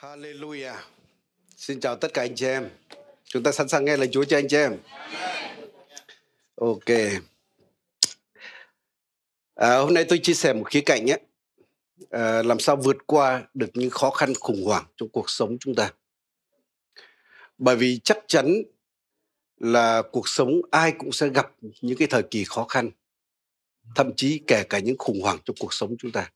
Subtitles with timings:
[0.00, 0.76] Hallelujah.
[1.56, 2.70] Xin chào tất cả anh chị em.
[3.24, 4.76] Chúng ta sẵn sàng nghe lời Chúa cho anh chị em.
[6.56, 6.98] Ok.
[9.54, 11.16] À, hôm nay tôi chia sẻ một khía cạnh nhé.
[12.10, 15.74] À, làm sao vượt qua được những khó khăn khủng hoảng trong cuộc sống chúng
[15.74, 15.92] ta.
[17.58, 18.62] Bởi vì chắc chắn
[19.56, 22.90] là cuộc sống ai cũng sẽ gặp những cái thời kỳ khó khăn.
[23.96, 26.30] Thậm chí kể cả những khủng hoảng trong cuộc sống chúng ta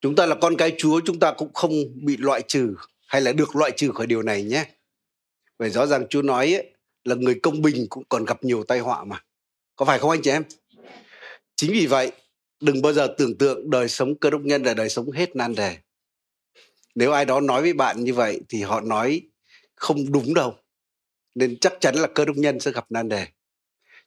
[0.00, 2.74] chúng ta là con cái Chúa chúng ta cũng không bị loại trừ
[3.06, 4.64] hay là được loại trừ khỏi điều này nhé.
[5.58, 6.70] Bởi rõ ràng Chúa nói ấy,
[7.04, 9.22] là người công bình cũng còn gặp nhiều tai họa mà.
[9.76, 10.44] Có phải không anh chị em?
[11.56, 12.12] Chính vì vậy,
[12.60, 15.54] đừng bao giờ tưởng tượng đời sống cơ đốc nhân là đời sống hết nan
[15.54, 15.76] đề.
[16.94, 19.22] Nếu ai đó nói với bạn như vậy thì họ nói
[19.74, 20.54] không đúng đâu.
[21.34, 23.26] Nên chắc chắn là cơ đốc nhân sẽ gặp nan đề.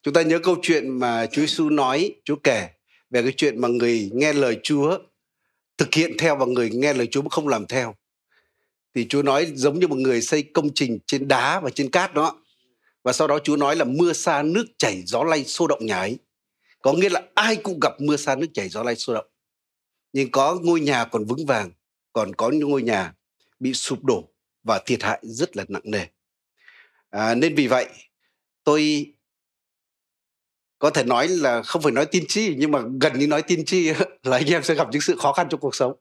[0.04, 2.70] Chúng ta nhớ câu chuyện mà Chúa Giêsu nói, Chúa kể
[3.10, 4.98] về cái chuyện mà người nghe lời Chúa
[5.82, 7.96] thực hiện theo và người nghe lời Chúa mà không làm theo.
[8.96, 12.14] Thì Chúa nói giống như một người xây công trình trên đá và trên cát
[12.14, 12.42] đó.
[13.04, 15.98] Và sau đó Chúa nói là mưa xa nước chảy gió lay xô động nhà
[15.98, 16.18] ấy.
[16.82, 19.26] Có nghĩa là ai cũng gặp mưa xa nước chảy gió lay xô động.
[20.14, 21.72] Nhưng có ngôi nhà còn vững vàng
[22.14, 23.14] còn có những ngôi nhà
[23.60, 24.30] bị sụp đổ
[24.64, 26.06] và thiệt hại rất là nặng nề.
[27.10, 27.88] À, nên vì vậy
[28.64, 29.06] tôi
[30.82, 33.66] có thể nói là không phải nói tiên tri, nhưng mà gần như nói tiên
[33.66, 33.90] tri
[34.24, 35.94] là anh em sẽ gặp những sự khó khăn trong cuộc sống.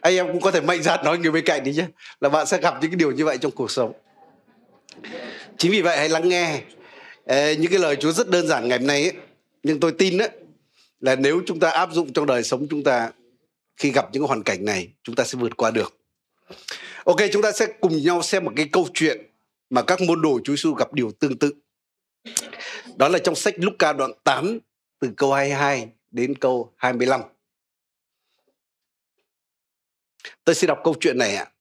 [0.00, 1.86] Anh em cũng có thể mạnh dạn nói người bên cạnh đi nhé,
[2.20, 3.92] là bạn sẽ gặp những cái điều như vậy trong cuộc sống.
[5.58, 6.60] Chính vì vậy hãy lắng nghe
[7.24, 9.12] ờ, những cái lời Chúa rất đơn giản ngày hôm nay ấy.
[9.62, 10.30] nhưng tôi tin đấy
[11.00, 13.10] là nếu chúng ta áp dụng trong đời sống chúng ta,
[13.76, 15.96] khi gặp những hoàn cảnh này, chúng ta sẽ vượt qua được.
[17.04, 19.26] Ok, chúng ta sẽ cùng nhau xem một cái câu chuyện
[19.70, 21.52] mà các môn đồ Chúa Giêsu gặp điều tương tự
[22.96, 24.58] đó là trong sách Luca đoạn 8
[24.98, 27.20] từ câu 22 đến câu 25.
[30.44, 31.52] Tôi sẽ đọc câu chuyện này ạ.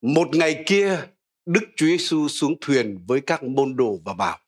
[0.00, 1.06] Một ngày kia,
[1.46, 4.38] Đức Chúa Giêsu xuống thuyền với các môn đồ và bảo: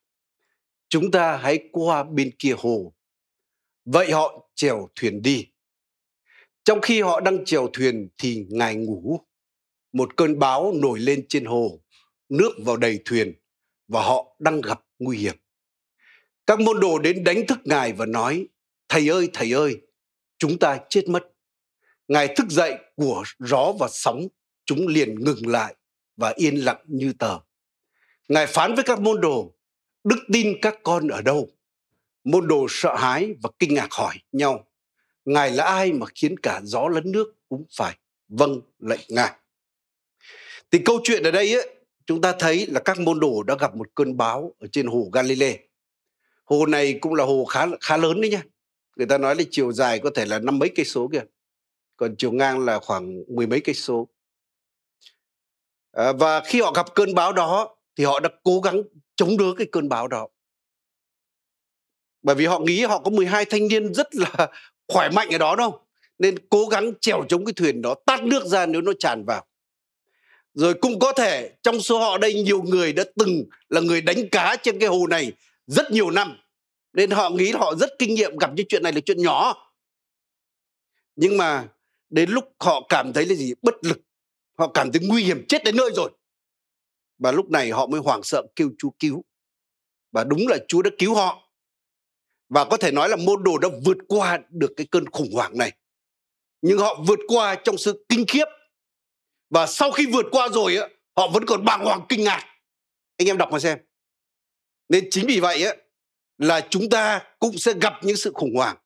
[0.88, 2.94] Chúng ta hãy qua bên kia hồ.
[3.84, 5.46] Vậy họ chèo thuyền đi.
[6.64, 9.20] Trong khi họ đang chèo thuyền thì ngài ngủ.
[9.92, 11.80] Một cơn bão nổi lên trên hồ,
[12.28, 13.34] nước vào đầy thuyền
[13.88, 15.36] và họ đang gặp nguy hiểm.
[16.48, 18.46] Các môn đồ đến đánh thức Ngài và nói,
[18.88, 19.80] Thầy ơi, Thầy ơi,
[20.38, 21.28] chúng ta chết mất.
[22.08, 24.28] Ngài thức dậy của gió và sóng,
[24.64, 25.74] chúng liền ngừng lại
[26.16, 27.38] và yên lặng như tờ.
[28.28, 29.54] Ngài phán với các môn đồ,
[30.04, 31.48] đức tin các con ở đâu?
[32.24, 34.68] Môn đồ sợ hãi và kinh ngạc hỏi nhau,
[35.24, 37.98] Ngài là ai mà khiến cả gió lẫn nước cũng phải
[38.28, 39.32] vâng lệnh Ngài.
[40.70, 41.70] Thì câu chuyện ở đây ấy,
[42.06, 45.08] chúng ta thấy là các môn đồ đã gặp một cơn bão ở trên hồ
[45.12, 45.67] Galilee
[46.48, 48.42] hồ này cũng là hồ khá khá lớn đấy nhá.
[48.96, 51.22] Người ta nói là chiều dài có thể là năm mấy cây số kìa
[51.96, 54.08] còn chiều ngang là khoảng mười mấy cây số.
[55.92, 58.82] À, và khi họ gặp cơn bão đó thì họ đã cố gắng
[59.16, 60.28] chống đỡ cái cơn bão đó.
[62.22, 64.48] Bởi vì họ nghĩ họ có 12 thanh niên rất là
[64.88, 65.80] khỏe mạnh ở đó đâu
[66.18, 69.46] nên cố gắng trèo chống cái thuyền đó tát nước ra nếu nó tràn vào.
[70.54, 74.28] Rồi cũng có thể trong số họ đây nhiều người đã từng là người đánh
[74.28, 75.32] cá trên cái hồ này
[75.68, 76.36] rất nhiều năm.
[76.92, 79.54] Nên họ nghĩ họ rất kinh nghiệm gặp những chuyện này là chuyện nhỏ.
[81.16, 81.68] Nhưng mà
[82.10, 83.52] đến lúc họ cảm thấy là gì?
[83.62, 84.00] Bất lực.
[84.58, 86.10] Họ cảm thấy nguy hiểm chết đến nơi rồi.
[87.18, 89.24] Và lúc này họ mới hoảng sợ kêu Chúa cứu.
[90.12, 91.52] Và đúng là Chúa đã cứu họ.
[92.48, 95.58] Và có thể nói là môn đồ đã vượt qua được cái cơn khủng hoảng
[95.58, 95.72] này.
[96.62, 98.44] Nhưng họ vượt qua trong sự kinh khiếp.
[99.50, 100.76] Và sau khi vượt qua rồi
[101.16, 102.44] họ vẫn còn bàng hoàng kinh ngạc.
[103.16, 103.78] Anh em đọc mà xem
[104.88, 105.72] nên chính vì vậy á
[106.38, 108.76] là chúng ta cũng sẽ gặp những sự khủng hoảng.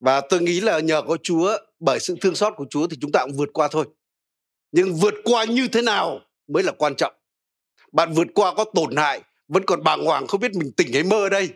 [0.00, 3.12] Và tôi nghĩ là nhờ có Chúa bởi sự thương xót của Chúa thì chúng
[3.12, 3.86] ta cũng vượt qua thôi.
[4.72, 7.14] Nhưng vượt qua như thế nào mới là quan trọng.
[7.92, 11.02] Bạn vượt qua có tổn hại vẫn còn bàng hoàng không biết mình tỉnh hay
[11.02, 11.48] mơ đây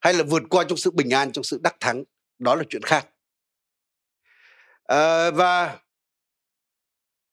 [0.00, 2.04] hay là vượt qua trong sự bình an trong sự đắc thắng
[2.38, 3.08] đó là chuyện khác.
[4.84, 5.78] À, và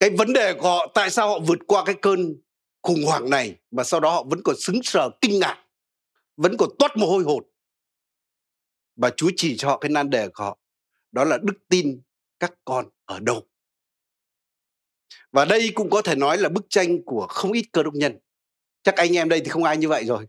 [0.00, 2.34] cái vấn đề của họ tại sao họ vượt qua cái cơn
[2.82, 5.64] khủng hoảng này mà sau đó họ vẫn còn xứng sở kinh ngạc
[6.38, 7.46] vẫn còn toát mồ hôi hột.
[8.96, 10.58] Và Chúa chỉ cho họ cái nan đề của họ,
[11.12, 12.02] đó là đức tin
[12.38, 13.46] các con ở đâu.
[15.32, 18.18] Và đây cũng có thể nói là bức tranh của không ít cơ đốc nhân.
[18.82, 20.26] Chắc anh em đây thì không ai như vậy rồi,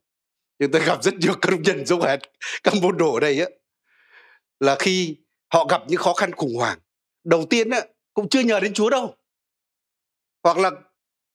[0.60, 2.20] nhưng tôi gặp rất nhiều cơ đốc nhân giống hệt
[2.64, 3.48] các môn đồ ở đây á.
[4.60, 5.18] Là khi
[5.54, 6.80] họ gặp những khó khăn khủng hoảng,
[7.24, 7.82] đầu tiên á,
[8.14, 9.16] cũng chưa nhờ đến Chúa đâu.
[10.44, 10.72] Hoặc là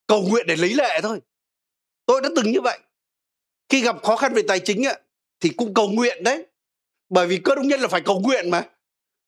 [0.07, 1.21] cầu nguyện để lấy lệ thôi.
[2.07, 2.79] Tôi đã từng như vậy
[3.75, 4.95] khi gặp khó khăn về tài chính á,
[5.41, 6.47] thì cũng cầu nguyện đấy.
[7.09, 8.63] Bởi vì cơ đốc nhân là phải cầu nguyện mà.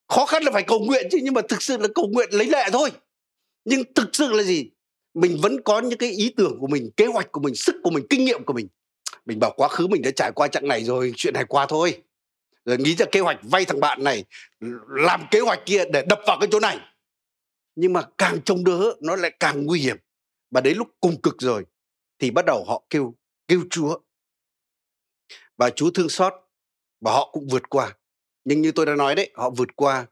[0.09, 2.47] Khó khăn là phải cầu nguyện chứ nhưng mà thực sự là cầu nguyện lấy
[2.47, 2.91] lệ thôi.
[3.65, 4.71] Nhưng thực sự là gì?
[5.15, 7.91] Mình vẫn có những cái ý tưởng của mình kế hoạch của mình sức của
[7.91, 8.69] mình kinh nghiệm của mình.
[9.25, 12.03] Mình bảo quá khứ mình đã trải qua chặng này rồi chuyện này qua thôi.
[12.65, 14.25] Rồi nghĩ ra kế hoạch vay thằng bạn này
[14.89, 16.79] làm kế hoạch kia để đập vào cái chỗ này.
[17.75, 19.97] Nhưng mà càng trông đỡ nó lại càng nguy hiểm.
[20.51, 21.65] Và đến lúc cùng cực rồi
[22.19, 23.15] thì bắt đầu họ kêu
[23.49, 23.99] kêu chúa
[25.57, 26.33] và chúa thương xót
[27.01, 27.97] và họ cũng vượt qua.
[28.45, 30.07] Nhưng như tôi đã nói đấy, họ vượt qua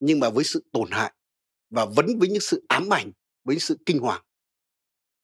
[0.00, 1.12] nhưng mà với sự tổn hại
[1.70, 3.12] và vẫn với những sự ám ảnh,
[3.44, 4.22] với sự kinh hoàng.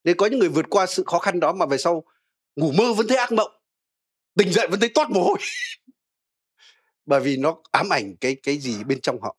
[0.04, 2.04] Nên có những người vượt qua sự khó khăn đó mà về sau
[2.56, 3.50] ngủ mơ vẫn thấy ác mộng,
[4.34, 5.38] tỉnh dậy vẫn thấy toát mồ hôi.
[7.06, 9.36] Bởi vì nó ám ảnh cái cái gì bên trong họ.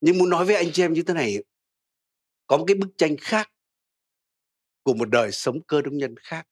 [0.00, 1.38] Nhưng muốn nói với anh chị em như thế này,
[2.46, 3.50] có một cái bức tranh khác
[4.82, 6.46] của một đời sống cơ đốc nhân khác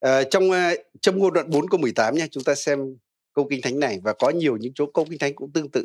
[0.00, 0.54] à, trong uh,
[1.00, 2.96] trong ngôn đoạn 4 câu 18 nha chúng ta xem
[3.32, 5.84] câu kinh thánh này và có nhiều những chỗ câu kinh thánh cũng tương tự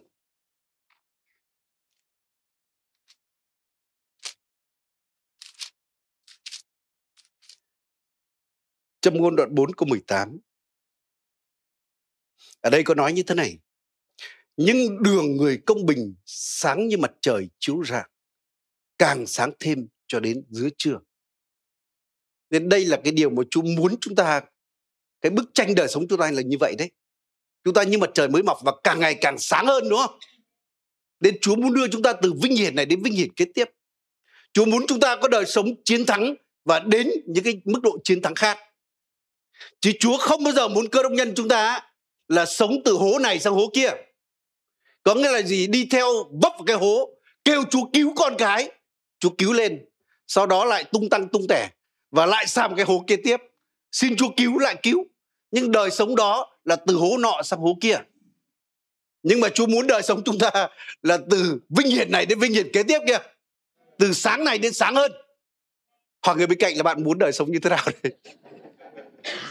[9.04, 10.38] Châm ngôn đoạn 4 câu 18.
[12.62, 13.58] Ở đây có nói như thế này.
[14.58, 18.10] Nhưng đường người công bình sáng như mặt trời chiếu rạng,
[18.98, 21.00] càng sáng thêm cho đến giữa trưa.
[22.54, 24.42] Nên đây là cái điều mà Chúa muốn chúng ta,
[25.22, 26.92] cái bức tranh đời sống chúng ta là như vậy đấy.
[27.64, 30.20] Chúng ta như mặt trời mới mọc và càng ngày càng sáng hơn đúng không?
[31.20, 33.70] Nên Chúa muốn đưa chúng ta từ vinh hiển này đến vinh hiển kế tiếp.
[34.54, 36.36] Chúa muốn chúng ta có đời sống chiến thắng
[36.66, 38.58] và đến những cái mức độ chiến thắng khác.
[39.82, 41.90] Chứ Chúa không bao giờ muốn cơ đốc nhân chúng ta
[42.28, 43.90] là sống từ hố này sang hố kia.
[45.04, 45.68] Có nghĩa là gì?
[45.68, 46.08] Đi theo
[46.42, 47.10] vấp vào cái hố,
[47.46, 48.72] kêu Chúa cứu con cái.
[49.20, 49.86] Chúa cứu lên.
[50.28, 51.70] Sau đó lại tung tăng tung tẻ
[52.14, 53.38] và lại sang cái hố kia tiếp.
[53.92, 55.06] Xin Chúa cứu lại cứu.
[55.52, 57.98] Nhưng đời sống đó là từ hố nọ sang hố kia.
[59.24, 60.52] Nhưng mà Chúa muốn đời sống chúng ta
[61.02, 63.18] là từ vinh hiển này đến vinh hiển kế tiếp kia.
[64.00, 65.12] Từ sáng này đến sáng hơn.
[66.26, 68.14] Hoặc người bên cạnh là bạn muốn đời sống như thế nào đấy.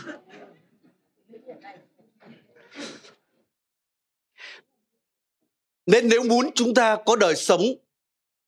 [5.86, 7.60] Nên nếu muốn chúng ta có đời sống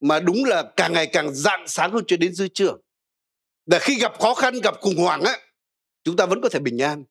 [0.01, 2.84] mà đúng là càng ngày càng rạng sáng hơn cho đến dư trưởng.
[3.67, 5.39] Để khi gặp khó khăn, gặp khủng hoảng á,
[6.05, 7.05] chúng ta vẫn có thể bình an.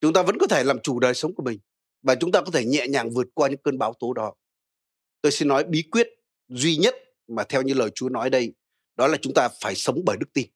[0.00, 1.60] Chúng ta vẫn có thể làm chủ đời sống của mình.
[2.02, 4.34] Và chúng ta có thể nhẹ nhàng vượt qua những cơn bão tố đó.
[5.20, 6.08] Tôi xin nói bí quyết
[6.48, 6.94] duy nhất
[7.28, 8.54] mà theo như lời Chúa nói đây,
[8.96, 10.48] đó là chúng ta phải sống bởi đức tin.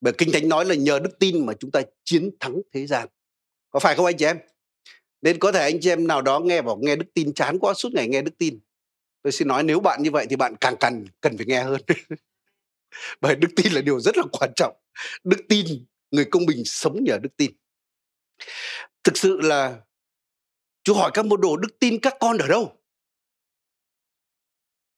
[0.00, 3.08] Bởi Kinh Thánh nói là nhờ đức tin mà chúng ta chiến thắng thế gian.
[3.70, 4.38] Có phải không anh chị em?
[5.22, 7.74] Nên có thể anh chị em nào đó nghe bảo nghe đức tin chán quá
[7.74, 8.60] suốt ngày nghe đức tin.
[9.22, 11.80] Tôi xin nói nếu bạn như vậy thì bạn càng cần cần phải nghe hơn.
[13.20, 14.76] Bởi đức tin là điều rất là quan trọng.
[15.24, 15.66] Đức tin,
[16.10, 17.50] người công bình sống nhờ đức tin.
[19.04, 19.80] Thực sự là
[20.84, 22.76] Chúa hỏi các môn đồ đức tin các con ở đâu?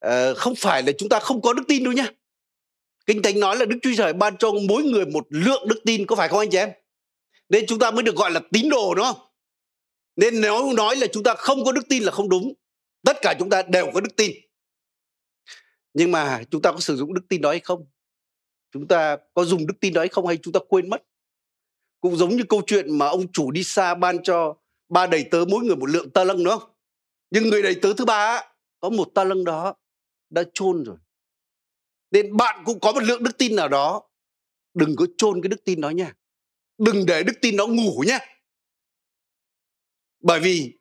[0.01, 2.07] À, không phải là chúng ta không có đức tin đâu nhá.
[3.07, 6.07] Kinh Thánh nói là Đức Chúa Trời ban cho mỗi người một lượng đức tin,
[6.07, 6.71] có phải không anh chị em?
[7.49, 9.19] Nên chúng ta mới được gọi là tín đồ đúng không?
[10.17, 12.53] Nên nếu nói là chúng ta không có đức tin là không đúng.
[13.05, 14.33] Tất cả chúng ta đều có đức tin.
[15.99, 17.87] Nhưng mà chúng ta có sử dụng đức tin đó hay không?
[18.73, 21.03] Chúng ta có dùng đức tin đó hay không hay chúng ta quên mất?
[22.01, 24.57] Cũng giống như câu chuyện mà ông chủ đi xa ban cho
[24.89, 26.71] ba đầy tớ mỗi người một lượng ta lâng đúng không?
[27.31, 28.43] Nhưng người đầy tớ thứ ba
[28.81, 29.75] có một ta lâng đó
[30.31, 30.97] đã chôn rồi.
[32.11, 34.03] Nên bạn cũng có một lượng đức tin nào đó.
[34.75, 36.15] Đừng có chôn cái đức tin đó nha.
[36.79, 38.19] Đừng để đức tin đó ngủ nhé
[40.21, 40.79] bởi vì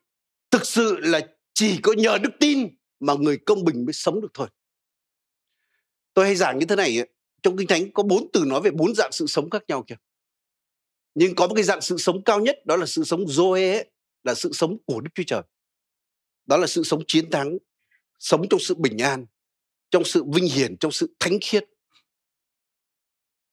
[0.50, 1.20] thực sự là
[1.54, 4.48] chỉ có nhờ đức tin mà người công bình mới sống được thôi.
[6.18, 6.98] Tôi hay giảng như thế này,
[7.42, 9.94] trong Kinh Thánh có bốn từ nói về bốn dạng sự sống khác nhau kìa.
[11.14, 13.84] Nhưng có một cái dạng sự sống cao nhất, đó là sự sống Zoe,
[14.24, 15.42] là sự sống của Đức Chúa Trời.
[16.46, 17.58] Đó là sự sống chiến thắng,
[18.18, 19.26] sống trong sự bình an,
[19.90, 21.64] trong sự vinh hiển, trong sự thánh khiết.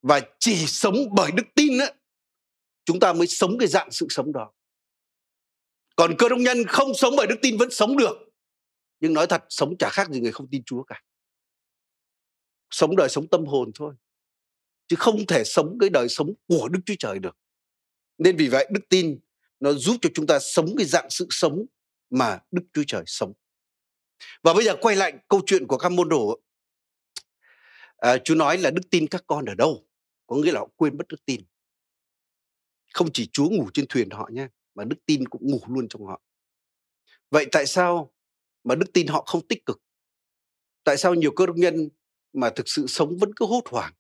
[0.01, 1.93] Và chỉ sống bởi đức tin ấy,
[2.85, 4.51] chúng ta mới sống cái dạng sự sống đó
[5.95, 8.17] còn cơ đốc nhân không sống bởi đức tin vẫn sống được
[8.99, 11.01] nhưng nói thật sống chả khác gì người không tin chúa cả
[12.69, 13.95] sống đời sống tâm hồn thôi.
[14.87, 17.37] Chứ không thể sống cái đời sống của đức chúa trời được.
[18.17, 19.19] Nên vì vậy đức tin
[19.59, 21.65] nó giúp cho chúng ta sống cái dạng sự sống
[22.09, 23.33] mà đức chúa trời sống.
[24.43, 26.41] Và bây giờ quay lại câu chuyện của các môn đồ.
[27.97, 29.87] À, chú nói là đức tin các con ở đâu?
[30.27, 31.41] Có nghĩa là họ quên mất đức tin.
[32.93, 36.05] Không chỉ chúa ngủ trên thuyền họ nha mà đức tin cũng ngủ luôn trong
[36.05, 36.21] họ.
[37.29, 38.13] Vậy tại sao
[38.63, 39.81] mà đức tin họ không tích cực?
[40.83, 41.89] Tại sao nhiều cơ đốc nhân
[42.35, 43.93] mà thực sự sống vẫn cứ hốt hoảng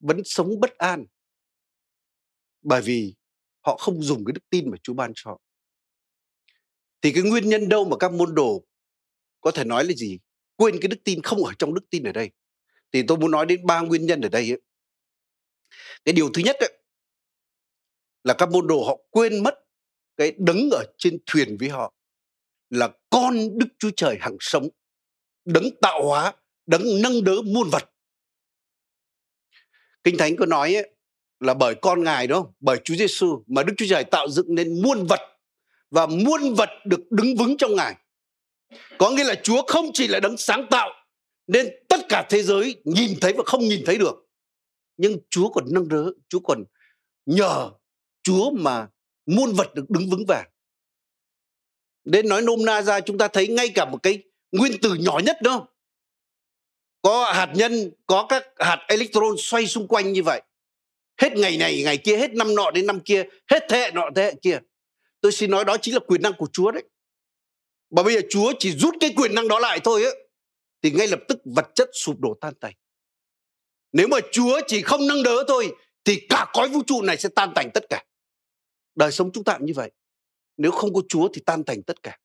[0.00, 1.06] vẫn sống bất an
[2.62, 3.14] bởi vì
[3.60, 5.40] họ không dùng cái đức tin mà Chúa ban cho họ.
[7.02, 8.64] Thì cái nguyên nhân đâu mà các môn đồ
[9.40, 10.18] có thể nói là gì?
[10.56, 12.30] quên cái đức tin không ở trong đức tin ở đây
[12.92, 14.60] thì tôi muốn nói đến ba nguyên nhân ở đây ấy.
[16.04, 16.78] cái điều thứ nhất ấy,
[18.24, 19.54] là các môn đồ họ quên mất
[20.16, 21.94] cái đứng ở trên thuyền với họ
[22.70, 24.68] là con Đức Chúa Trời hằng sống,
[25.44, 26.34] đấng tạo hóa,
[26.66, 27.90] đấng nâng đỡ muôn vật.
[30.04, 30.90] Kinh Thánh có nói ấy,
[31.40, 34.82] là bởi con Ngài đó, bởi Chúa Giêsu mà Đức Chúa Trời tạo dựng nên
[34.82, 35.20] muôn vật
[35.90, 37.96] và muôn vật được đứng vững trong Ngài.
[38.98, 40.90] Có nghĩa là Chúa không chỉ là đấng sáng tạo
[41.46, 44.14] nên tất cả thế giới nhìn thấy và không nhìn thấy được.
[44.96, 46.64] Nhưng Chúa còn nâng đỡ, Chúa còn
[47.26, 47.70] nhờ
[48.22, 48.88] Chúa mà
[49.26, 50.50] muôn vật được đứng vững vàng.
[52.04, 55.20] Nên nói nôm na ra chúng ta thấy ngay cả một cái nguyên tử nhỏ
[55.24, 55.68] nhất đó.
[57.06, 60.42] Có hạt nhân, có các hạt electron xoay xung quanh như vậy.
[61.20, 64.10] Hết ngày này, ngày kia, hết năm nọ đến năm kia, hết thế hệ nọ
[64.16, 64.58] thế hệ kia.
[65.20, 66.82] Tôi xin nói đó chính là quyền năng của Chúa đấy.
[67.90, 70.28] Và bây giờ Chúa chỉ rút cái quyền năng đó lại thôi ấy,
[70.82, 72.74] thì ngay lập tức vật chất sụp đổ tan tành.
[73.92, 75.72] Nếu mà Chúa chỉ không nâng đỡ thôi
[76.04, 78.04] thì cả cõi vũ trụ này sẽ tan tành tất cả.
[78.94, 79.90] Đời sống chúng ta cũng như vậy.
[80.56, 82.18] Nếu không có Chúa thì tan thành tất cả.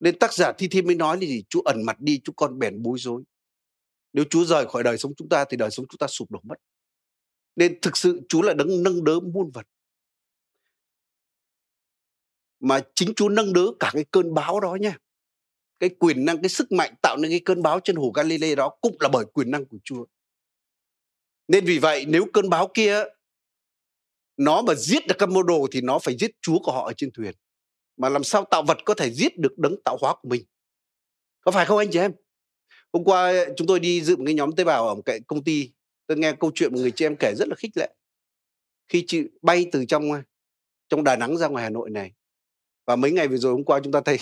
[0.00, 1.44] Nên tác giả Thi Thi mới nói là gì?
[1.48, 3.22] Chúa ẩn mặt đi, chú con bèn bối rối.
[4.12, 6.40] Nếu Chúa rời khỏi đời sống chúng ta thì đời sống chúng ta sụp đổ
[6.42, 6.54] mất.
[7.56, 9.66] Nên thực sự Chúa là đấng nâng đỡ muôn vật.
[12.60, 14.98] Mà chính Chúa nâng đỡ cả cái cơn bão đó nha.
[15.80, 18.76] Cái quyền năng, cái sức mạnh tạo nên cái cơn bão trên hồ Galilee đó
[18.80, 20.04] cũng là bởi quyền năng của Chúa.
[21.48, 23.04] Nên vì vậy nếu cơn bão kia
[24.38, 26.92] nó mà giết được các môn đồ thì nó phải giết chúa của họ ở
[26.96, 27.34] trên thuyền
[27.96, 30.42] mà làm sao tạo vật có thể giết được đấng tạo hóa của mình
[31.40, 32.12] có phải không anh chị em
[32.92, 35.20] hôm qua ờ, chúng tôi đi dự một cái nhóm tế bào ở một cái
[35.26, 35.70] công ty.
[36.06, 37.94] Tôi nghe câu chuyện một người chị em kể rất là khích lệ.
[38.88, 40.22] Khi chị bay từ trong ờ,
[40.88, 42.12] trong đà nẵng ra ngoài hà nội này
[42.88, 44.18] và mấy ngày vừa rồi hôm qua chúng ta thấy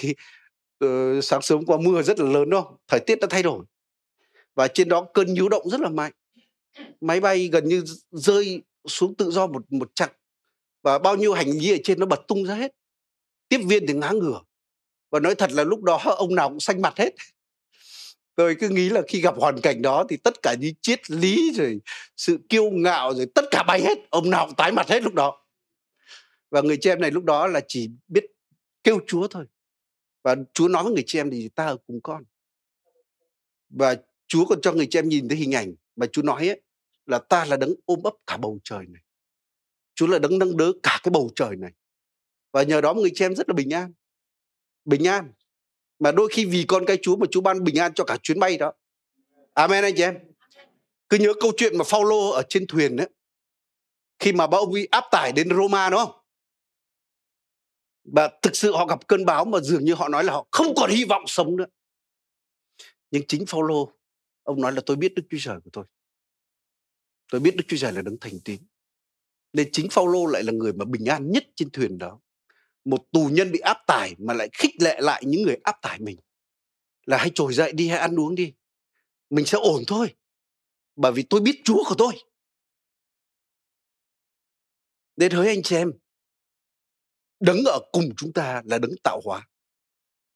[0.84, 3.64] uh, sáng sớm qua mưa rất là lớn đó thời tiết đã thay đổi.
[4.54, 6.12] Và trên đó cơn nhiễu động rất là mạnh.
[7.00, 10.12] Máy bay gần như rơi xuống tự do một một chặng.
[10.82, 12.72] Và bao nhiêu hành lý ở trên nó bật tung ra hết.
[13.48, 14.40] Tiếp viên thì ngã ngửa.
[15.10, 17.14] Và nói thật là lúc đó ông nào cũng xanh mặt hết
[18.36, 21.52] tôi cứ nghĩ là khi gặp hoàn cảnh đó thì tất cả những triết lý
[21.54, 21.80] rồi
[22.16, 25.14] sự kiêu ngạo rồi tất cả bay hết ông nào cũng tái mặt hết lúc
[25.14, 25.46] đó.
[26.50, 28.24] Và người chị em này lúc đó là chỉ biết
[28.84, 29.46] kêu chúa thôi.
[30.22, 32.24] Và chúa nói với người chị em thì ta ở cùng con.
[33.68, 36.62] Và chúa còn cho người chị em nhìn thấy hình ảnh mà chúa nói ấy,
[37.06, 39.02] là ta là đấng ôm ấp cả bầu trời này.
[39.94, 41.72] Chúa là đấng nâng đỡ cả cái bầu trời này.
[42.52, 43.92] Và nhờ đó người chị em rất là bình an.
[44.84, 45.32] Bình an
[45.98, 48.40] mà đôi khi vì con cái Chúa mà Chúa ban bình an cho cả chuyến
[48.40, 48.72] bay đó.
[49.54, 50.18] Amen anh chị em.
[51.08, 53.08] Cứ nhớ câu chuyện mà Phaolô ở trên thuyền ấy.
[54.18, 56.12] Khi mà bão bị áp tải đến Roma đúng không?
[58.04, 60.74] Và thực sự họ gặp cơn bão mà dường như họ nói là họ không
[60.76, 61.66] còn hy vọng sống nữa.
[63.10, 63.92] Nhưng chính Phaolô,
[64.42, 65.84] ông nói là tôi biết Đức Chúa Trời của tôi.
[67.32, 68.60] Tôi biết Đức Chúa Trời là đấng thành tín.
[69.52, 72.20] Nên chính Phaolô lại là người mà bình an nhất trên thuyền đó.
[72.86, 76.00] Một tù nhân bị áp tải mà lại khích lệ lại những người áp tải
[76.00, 76.16] mình.
[77.06, 78.52] Là hãy trồi dậy đi, hãy ăn uống đi.
[79.30, 80.14] Mình sẽ ổn thôi.
[80.96, 82.12] Bởi vì tôi biết Chúa của tôi.
[85.16, 85.92] Nên hỡi anh chị em,
[87.40, 89.48] đấng ở cùng chúng ta là đấng tạo hóa.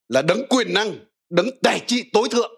[0.09, 2.53] Là đấng quyền năng, đấng tài trị tối thượng.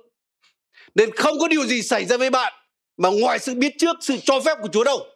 [0.94, 2.52] Nên không có điều gì xảy ra với bạn
[2.96, 5.06] mà ngoài sự biết trước sự cho phép của Chúa đâu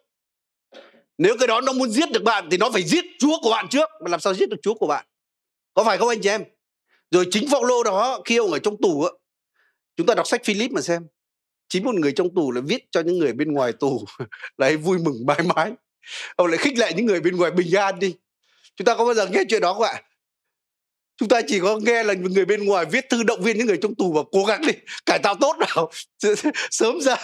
[1.18, 3.68] nếu cái đó nó muốn giết được bạn thì nó phải giết Chúa của bạn
[3.68, 3.90] trước.
[4.04, 5.06] Mà làm sao giết được Chúa của bạn?
[5.75, 6.44] Có phải không anh chị em?
[7.11, 9.11] Rồi chính Phaolô đó, khi ông ở trong tù á,
[9.96, 11.06] chúng ta đọc sách Philip mà xem.
[11.68, 14.04] Chính một người trong tù là viết cho những người bên ngoài tù.
[14.58, 15.73] Là vui mừng mãi mãi.
[16.37, 18.14] Ông lại khích lệ những người bên ngoài bình an đi.
[18.76, 20.02] Chúng ta có bao giờ nghe chuyện đó không ạ?
[21.16, 23.78] Chúng ta chỉ có nghe là người bên ngoài viết thư động viên những người
[23.82, 24.73] trong tù và cố gắng đi,
[25.06, 25.90] cải tạo tốt nào.
[26.70, 27.16] Sớm ra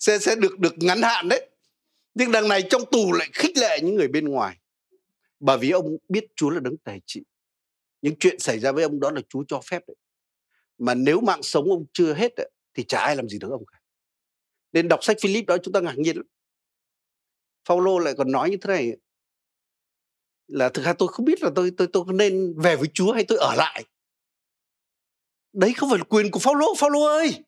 [0.00, 1.49] sẽ sẽ được được ngắn hạn đấy
[2.20, 4.56] nhưng đằng này trong tù lại khích lệ những người bên ngoài.
[5.40, 7.22] Bởi vì ông biết Chúa là đấng tài trị.
[8.02, 9.94] Những chuyện xảy ra với ông đó là Chúa cho phép đấy.
[10.78, 13.66] Mà nếu mạng sống ông chưa hết đấy, thì chả ai làm gì được ông
[13.66, 13.78] cả.
[14.72, 16.26] Nên đọc sách Philip đó chúng ta ngạc nhiên lắm.
[17.68, 18.92] Phaolô lại còn nói như thế này.
[20.46, 23.24] Là thực ra tôi không biết là tôi tôi tôi nên về với Chúa hay
[23.24, 23.84] tôi ở lại.
[25.52, 26.74] Đấy không phải là quyền của Phaolô.
[26.78, 27.44] Phaolô ơi!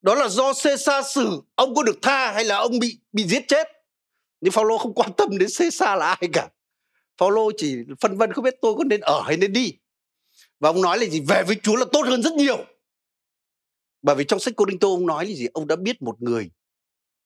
[0.00, 3.44] Đó là do Caesar xử ông có được tha hay là ông bị bị giết
[3.48, 3.81] chết?
[4.42, 6.50] Nhưng Phaolô không quan tâm đến Caesar là ai cả.
[7.18, 9.72] Phaolô chỉ phân vân không biết tôi có nên ở hay nên đi.
[10.60, 11.20] Và ông nói là gì?
[11.20, 12.64] Về với Chúa là tốt hơn rất nhiều.
[14.02, 15.46] Bởi vì trong sách Cô Đinh Tô ông nói là gì?
[15.52, 16.50] Ông đã biết một người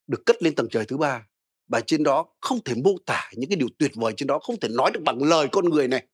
[0.06, 1.26] được cất lên tầng trời thứ ba
[1.68, 4.60] và trên đó không thể mô tả những cái điều tuyệt vời trên đó, không
[4.60, 6.06] thể nói được bằng lời con người này.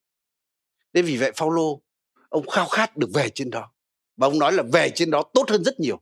[0.93, 1.83] Nên vì vậy Phaolô,
[2.29, 3.73] ông khao khát được về trên đó
[4.17, 6.01] và ông nói là về trên đó tốt hơn rất nhiều.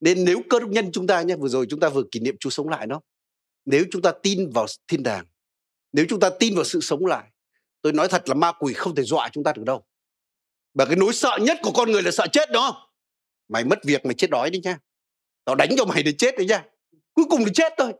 [0.00, 2.36] Nên nếu cơ đốc nhân chúng ta nhé vừa rồi chúng ta vừa kỷ niệm
[2.40, 3.00] Chúa sống lại đó
[3.66, 5.26] nếu chúng ta tin vào thiên đàng,
[5.92, 7.30] nếu chúng ta tin vào sự sống lại,
[7.82, 9.84] tôi nói thật là ma quỷ không thể dọa chúng ta được đâu.
[10.74, 12.86] Và cái nỗi sợ nhất của con người là sợ chết đó
[13.48, 14.78] mày mất việc, mày chết đói đấy nha.
[15.44, 16.64] Tao đánh cho mày để chết đấy nha.
[17.12, 17.92] Cuối cùng thì chết thôi.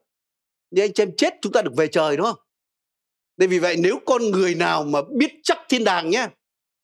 [0.71, 2.39] Nhưng anh xem chết chúng ta được về trời, đúng không?
[3.37, 6.29] Nên vì vậy nếu con người nào mà biết chắc thiên đàng nhé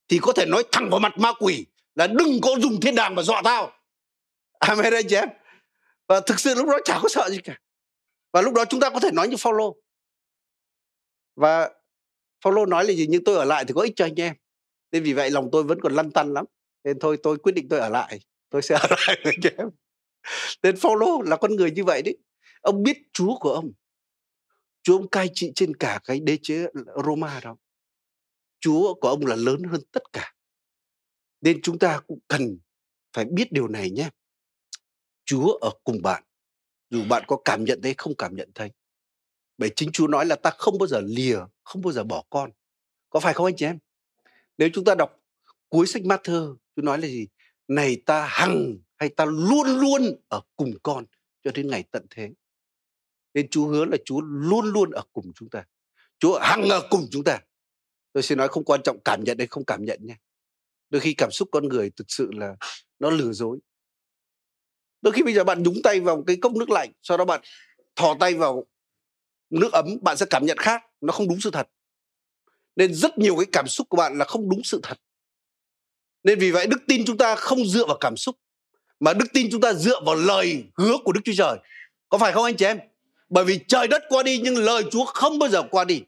[0.08, 3.14] thì có thể nói thẳng vào mặt ma quỷ là đừng có dùng thiên đàng
[3.14, 3.72] mà dọa tao.
[4.58, 5.28] Amen, anh chị em.
[6.08, 7.58] Và thực sự lúc đó chả có sợ gì cả
[8.32, 9.76] và lúc đó chúng ta có thể nói như Phaolô.
[11.36, 11.70] Và
[12.44, 13.06] Phaolô nói là gì?
[13.08, 14.34] Nhưng tôi ở lại thì có ích cho anh em.
[14.92, 16.44] Nên vì vậy lòng tôi vẫn còn lăn tăn lắm.
[16.84, 18.20] Nên thôi, tôi quyết định tôi ở lại.
[18.50, 19.68] Tôi sẽ ở lại với anh em.
[20.62, 22.18] Nên Phaolô là con người như vậy đấy.
[22.60, 23.72] Ông biết Chúa của ông.
[24.82, 26.66] Chúa ông cai trị trên cả cái đế chế
[27.04, 27.56] Roma đó.
[28.60, 30.34] Chúa của ông là lớn hơn tất cả.
[31.40, 32.58] Nên chúng ta cũng cần
[33.12, 34.10] phải biết điều này nhé.
[35.24, 36.22] Chúa ở cùng bạn
[36.92, 38.70] dù bạn có cảm nhận thấy không cảm nhận thấy.
[39.58, 42.50] Bởi chính Chúa nói là ta không bao giờ lìa, không bao giờ bỏ con.
[43.10, 43.78] Có phải không anh chị em?
[44.58, 45.20] Nếu chúng ta đọc
[45.68, 47.28] cuối sách Matthew, Chúa nói là gì?
[47.68, 51.04] Này ta hằng hay ta luôn luôn ở cùng con
[51.44, 52.30] cho đến ngày tận thế.
[53.34, 55.64] Nên Chúa hứa là Chúa luôn luôn ở cùng chúng ta.
[56.18, 57.40] Chúa hằng ở cùng chúng ta.
[58.12, 60.16] Tôi sẽ nói không quan trọng cảm nhận hay không cảm nhận nha
[60.92, 62.56] đôi khi cảm xúc con người thực sự là
[62.98, 63.58] nó lừa dối
[65.02, 67.40] đôi khi bây giờ bạn nhúng tay vào cái cốc nước lạnh, sau đó bạn
[67.96, 68.66] thò tay vào
[69.50, 71.68] nước ấm, bạn sẽ cảm nhận khác, nó không đúng sự thật.
[72.76, 74.98] Nên rất nhiều cái cảm xúc của bạn là không đúng sự thật.
[76.22, 78.36] Nên vì vậy đức tin chúng ta không dựa vào cảm xúc,
[79.00, 81.58] mà đức tin chúng ta dựa vào lời hứa của đức chúa trời.
[82.08, 82.78] Có phải không anh chị em?
[83.28, 86.02] Bởi vì trời đất qua đi nhưng lời chúa không bao giờ qua đi.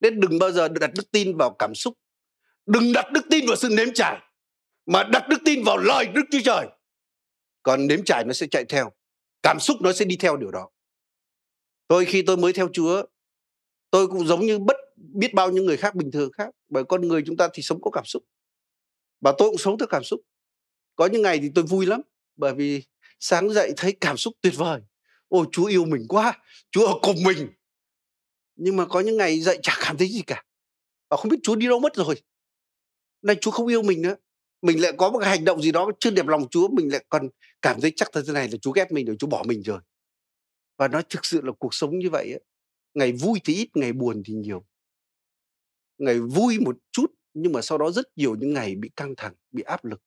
[0.00, 1.94] Nên đừng bao giờ đặt đức tin vào cảm xúc.
[2.66, 4.18] Đừng đặt đức tin vào sự nếm trải,
[4.86, 6.66] mà đặt đức tin vào lời đức chúa trời
[7.64, 8.92] còn nếm trải nó sẽ chạy theo.
[9.42, 10.70] Cảm xúc nó sẽ đi theo điều đó.
[11.88, 13.02] Tôi khi tôi mới theo chúa,
[13.90, 17.08] tôi cũng giống như bất biết bao nhiêu người khác bình thường khác, bởi con
[17.08, 18.22] người chúng ta thì sống có cảm xúc.
[19.20, 20.20] Và tôi cũng sống theo cảm xúc.
[20.96, 22.00] Có những ngày thì tôi vui lắm,
[22.36, 22.82] bởi vì
[23.20, 24.80] sáng dậy thấy cảm xúc tuyệt vời.
[25.28, 26.38] Ôi, chúa yêu mình quá,
[26.70, 27.48] chúa ở cùng mình.
[28.56, 30.44] Nhưng mà có những ngày dậy chả cảm thấy gì cả.
[31.10, 32.22] Và không biết chúa đi đâu mất rồi.
[33.22, 34.16] Nay chúa không yêu mình nữa
[34.64, 37.04] mình lại có một cái hành động gì đó chưa đẹp lòng chúa, mình lại
[37.08, 37.28] còn
[37.62, 39.80] cảm thấy chắc thế này là chúa ghét mình rồi, chúa bỏ mình rồi.
[40.78, 42.40] Và nó thực sự là cuộc sống như vậy ấy.
[42.94, 44.64] ngày vui thì ít, ngày buồn thì nhiều.
[45.98, 49.34] Ngày vui một chút nhưng mà sau đó rất nhiều những ngày bị căng thẳng,
[49.50, 50.02] bị áp lực.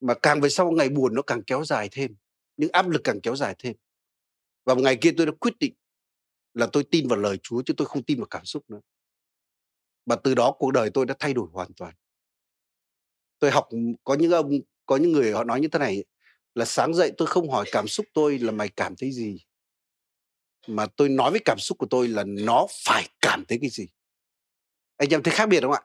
[0.00, 2.16] Mà càng về sau ngày buồn nó càng kéo dài thêm,
[2.56, 3.76] những áp lực càng kéo dài thêm.
[4.64, 5.74] Và một ngày kia tôi đã quyết định
[6.54, 8.80] là tôi tin vào lời Chúa chứ tôi không tin vào cảm xúc nữa.
[10.06, 11.94] Và từ đó cuộc đời tôi đã thay đổi hoàn toàn
[13.40, 13.68] tôi học
[14.04, 14.50] có những ông,
[14.86, 16.04] có những người họ nói như thế này,
[16.54, 19.38] là sáng dậy tôi không hỏi cảm xúc tôi là mày cảm thấy gì?
[20.66, 23.88] Mà tôi nói với cảm xúc của tôi là nó phải cảm thấy cái gì?
[24.96, 25.82] Anh em thấy khác biệt không ạ?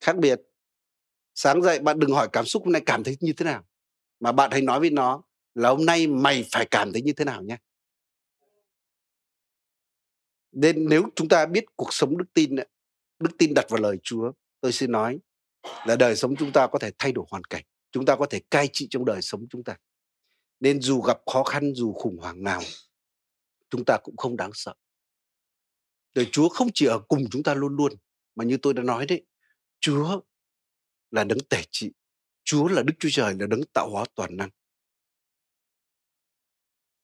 [0.00, 0.40] Khác biệt.
[1.34, 3.64] Sáng dậy bạn đừng hỏi cảm xúc, hôm nay cảm thấy như thế nào?
[4.20, 5.22] Mà bạn hãy nói với nó
[5.54, 7.56] là hôm nay mày phải cảm thấy như thế nào nhé
[10.52, 12.56] nên nếu chúng ta biết cuộc sống đức tin
[13.18, 15.18] đức tin đặt vào lời Chúa, tôi xin nói
[15.62, 18.40] là đời sống chúng ta có thể thay đổi hoàn cảnh, chúng ta có thể
[18.50, 19.76] cai trị trong đời sống chúng ta.
[20.60, 22.62] Nên dù gặp khó khăn, dù khủng hoảng nào,
[23.70, 24.74] chúng ta cũng không đáng sợ.
[26.14, 27.92] Đời Chúa không chỉ ở cùng chúng ta luôn luôn,
[28.34, 29.26] mà như tôi đã nói đấy,
[29.80, 30.20] Chúa
[31.10, 31.92] là đấng tể trị,
[32.44, 34.50] Chúa là Đức Chúa Trời, là đấng tạo hóa toàn năng.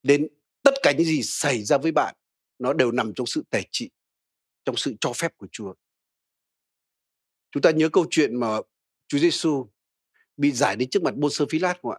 [0.03, 0.29] Nên
[0.63, 2.15] tất cả những gì xảy ra với bạn,
[2.59, 3.91] nó đều nằm trong sự tể trị,
[4.65, 5.75] trong sự cho phép của Chúa
[7.55, 8.49] chúng ta nhớ câu chuyện mà
[9.09, 9.67] Chúa Giêsu
[10.37, 11.99] bị giải đến trước mặt Bôn Sơ Phi Lát không ạ?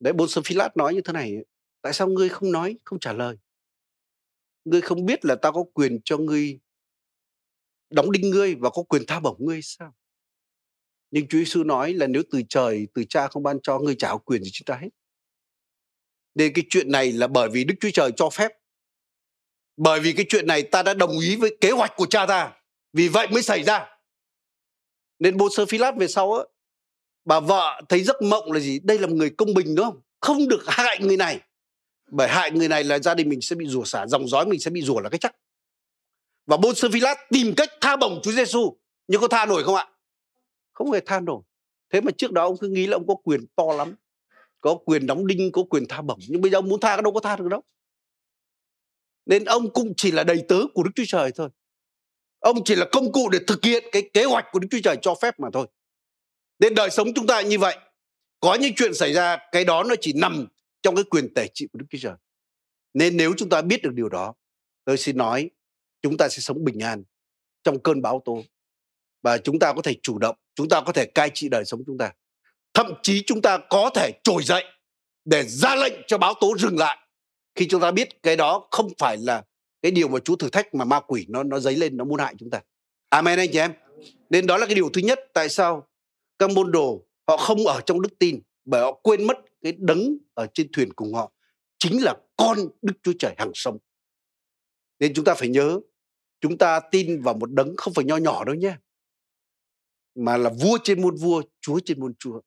[0.00, 1.36] Đấy, Bôn Sơ Phi Lát nói như thế này,
[1.82, 3.36] tại sao ngươi không nói, không trả lời?
[4.64, 6.60] Ngươi không biết là ta có quyền cho ngươi
[7.90, 9.94] đóng đinh ngươi và có quyền tha bổng ngươi sao?
[11.10, 14.16] Nhưng Chúa Giêsu nói là nếu từ trời, từ cha không ban cho ngươi trả
[14.24, 14.88] quyền gì chúng ta hết.
[16.34, 18.52] Nên cái chuyện này là bởi vì Đức Chúa Trời cho phép.
[19.76, 22.61] Bởi vì cái chuyện này ta đã đồng ý với kế hoạch của cha ta.
[22.92, 23.88] Vì vậy mới xảy ra.
[25.18, 26.44] Nên bố sơ Phi Lát về sau á,
[27.24, 28.80] bà vợ thấy giấc mộng là gì?
[28.84, 30.00] Đây là một người công bình đúng không?
[30.20, 31.40] Không được hại người này.
[32.10, 34.60] Bởi hại người này là gia đình mình sẽ bị rủa xả, dòng dõi mình
[34.60, 35.36] sẽ bị rủa là cái chắc.
[36.46, 38.76] Và bố sơ Phi Lát tìm cách tha bổng Chúa Giêsu,
[39.06, 39.88] nhưng có tha nổi không ạ?
[40.72, 41.42] Không hề tha nổi.
[41.90, 43.94] Thế mà trước đó ông cứ nghĩ là ông có quyền to lắm
[44.62, 47.12] có quyền đóng đinh có quyền tha bổng nhưng bây giờ ông muốn tha đâu
[47.12, 47.62] có tha được đâu
[49.26, 51.48] nên ông cũng chỉ là đầy tớ của đức chúa trời thôi
[52.42, 54.96] ông chỉ là công cụ để thực hiện cái kế hoạch của đức chúa trời
[55.02, 55.66] cho phép mà thôi.
[56.58, 57.78] Nên đời sống chúng ta như vậy,
[58.40, 60.46] có những chuyện xảy ra, cái đó nó chỉ nằm
[60.82, 62.14] trong cái quyền tể trị của Đức Chúa Trời.
[62.94, 64.34] Nên nếu chúng ta biết được điều đó,
[64.84, 65.50] tôi xin nói,
[66.02, 67.04] chúng ta sẽ sống bình an
[67.62, 68.42] trong cơn bão tố.
[69.22, 71.82] Và chúng ta có thể chủ động, chúng ta có thể cai trị đời sống
[71.86, 72.12] chúng ta.
[72.74, 74.64] Thậm chí chúng ta có thể trồi dậy
[75.24, 76.98] để ra lệnh cho báo tố dừng lại.
[77.54, 79.42] Khi chúng ta biết cái đó không phải là
[79.82, 82.18] cái điều mà Chúa thử thách mà ma quỷ nó nó dấy lên, nó muốn
[82.18, 82.60] hại chúng ta.
[83.08, 83.72] Amen anh chị em.
[84.30, 85.88] Nên đó là cái điều thứ nhất, tại sao
[86.38, 90.16] các môn đồ họ không ở trong đức tin, bởi họ quên mất cái đấng
[90.34, 91.32] ở trên thuyền cùng họ
[91.78, 93.78] chính là con Đức Chúa Trời hằng sống.
[94.98, 95.80] Nên chúng ta phải nhớ,
[96.40, 98.76] chúng ta tin vào một đấng không phải nho nhỏ đâu nhé,
[100.14, 102.40] mà là vua trên muôn vua, chúa trên muôn chúa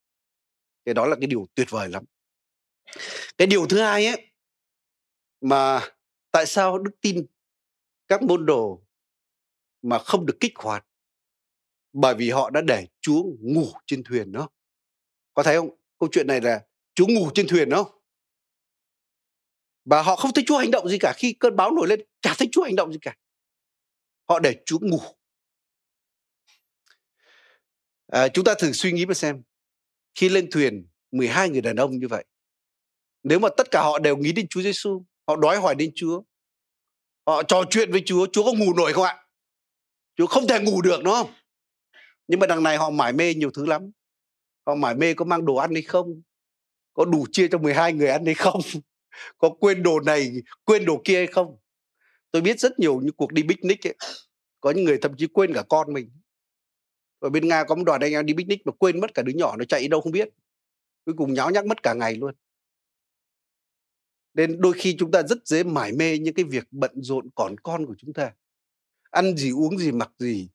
[0.85, 2.03] cái đó là cái điều tuyệt vời lắm
[3.37, 4.31] cái điều thứ hai ấy,
[5.41, 5.81] mà
[6.35, 7.25] tại sao đức tin
[8.07, 8.85] các môn đồ
[9.81, 10.87] mà không được kích hoạt?
[11.93, 14.49] Bởi vì họ đã để chúa ngủ trên thuyền đó.
[15.33, 15.69] Có thấy không?
[15.99, 18.01] Câu chuyện này là chúa ngủ trên thuyền đó.
[19.85, 21.13] Và họ không thấy chúa hành động gì cả.
[21.17, 23.15] Khi cơn bão nổi lên chả thấy chúa hành động gì cả.
[24.29, 24.99] Họ để chúa ngủ.
[28.07, 29.43] À, chúng ta thử suy nghĩ mà xem.
[30.15, 32.25] Khi lên thuyền 12 người đàn ông như vậy
[33.25, 36.21] nếu mà tất cả họ đều nghĩ đến Chúa Giêsu họ đói hỏi đến Chúa.
[37.27, 39.17] Họ trò chuyện với Chúa Chúa có ngủ nổi không ạ?
[40.15, 41.33] Chúa không thể ngủ được, đúng không?
[42.27, 43.91] Nhưng mà đằng này họ mải mê nhiều thứ lắm.
[44.65, 46.21] Họ mải mê có mang đồ ăn hay không,
[46.93, 48.61] có đủ chia cho 12 người ăn hay không,
[49.37, 50.31] có quên đồ này,
[50.63, 51.57] quên đồ kia hay không.
[52.31, 53.95] Tôi biết rất nhiều những cuộc đi picnic ấy,
[54.61, 56.11] có những người thậm chí quên cả con mình.
[57.19, 59.33] Ở bên nga có một đoàn anh em đi picnic mà quên mất cả đứa
[59.33, 60.29] nhỏ nó chạy đâu không biết.
[61.05, 62.35] Cuối cùng nháo nhác mất cả ngày luôn
[64.35, 67.55] nên đôi khi chúng ta rất dễ mải mê những cái việc bận rộn còn
[67.63, 68.33] con của chúng ta.
[69.11, 70.49] Ăn gì, uống gì, mặc gì,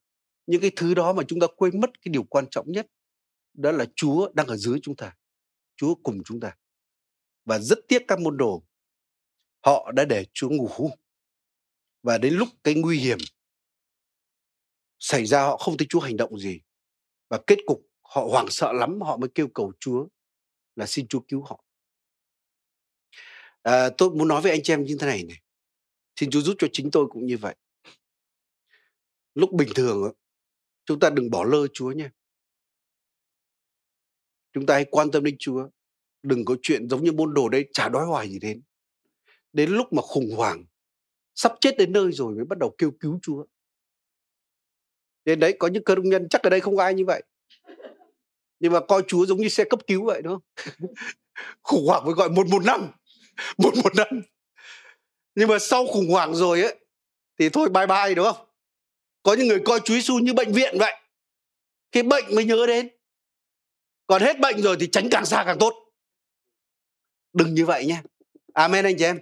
[0.46, 2.86] những cái thứ đó mà chúng ta quên mất cái điều quan trọng nhất,
[3.54, 5.16] đó là chúa đang ở dưới chúng ta,
[5.76, 6.56] chúa cùng chúng ta.
[7.44, 8.62] Và rất tiếc các môn đồ,
[9.66, 10.90] họ đã để chúa ngủ.
[12.02, 13.18] Và đến lúc cái nguy hiểm
[15.00, 16.60] xảy ra, họ không thấy Chúa hành động gì.
[17.28, 20.06] Và kết cục, họ hoảng sợ lắm, họ mới kêu cầu Chúa
[20.76, 21.64] là xin Chúa cứu họ.
[23.62, 25.40] À, tôi muốn nói với anh chị em như thế này này.
[26.16, 27.54] Xin Chúa giúp cho chính tôi cũng như vậy.
[29.34, 30.12] Lúc bình thường
[30.84, 32.10] chúng ta đừng bỏ lơ Chúa nha.
[34.52, 35.68] Chúng ta hãy quan tâm đến Chúa.
[36.22, 38.62] Đừng có chuyện giống như môn đồ đây chả đói hoài gì đến.
[39.52, 40.64] Đến lúc mà khủng hoảng,
[41.34, 43.44] sắp chết đến nơi rồi mới bắt đầu kêu cứu Chúa.
[45.24, 47.22] Nên đấy có những cơ nhân chắc ở đây không có ai như vậy.
[48.58, 50.42] Nhưng mà coi Chúa giống như xe cấp cứu vậy đúng không?
[51.62, 52.90] khủng hoảng mới gọi một một năm.
[53.58, 54.22] Một một năm.
[55.34, 56.80] Nhưng mà sau khủng hoảng rồi ấy,
[57.38, 58.46] thì thôi, bye bye, đúng không?
[59.22, 60.92] Có những người coi Chúa Giêsu như bệnh viện vậy.
[61.92, 62.88] Khi bệnh mới nhớ đến.
[64.06, 65.74] Còn hết bệnh rồi thì tránh càng xa càng tốt.
[67.32, 68.02] Đừng như vậy nhé.
[68.52, 69.20] Amen, anh chị em.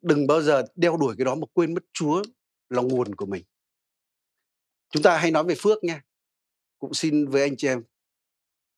[0.00, 2.22] Đừng bao giờ đeo đuổi cái đó mà quên mất Chúa
[2.68, 3.44] là nguồn của mình
[4.92, 6.02] chúng ta hay nói về phước nha
[6.78, 7.82] cũng xin với anh chị em,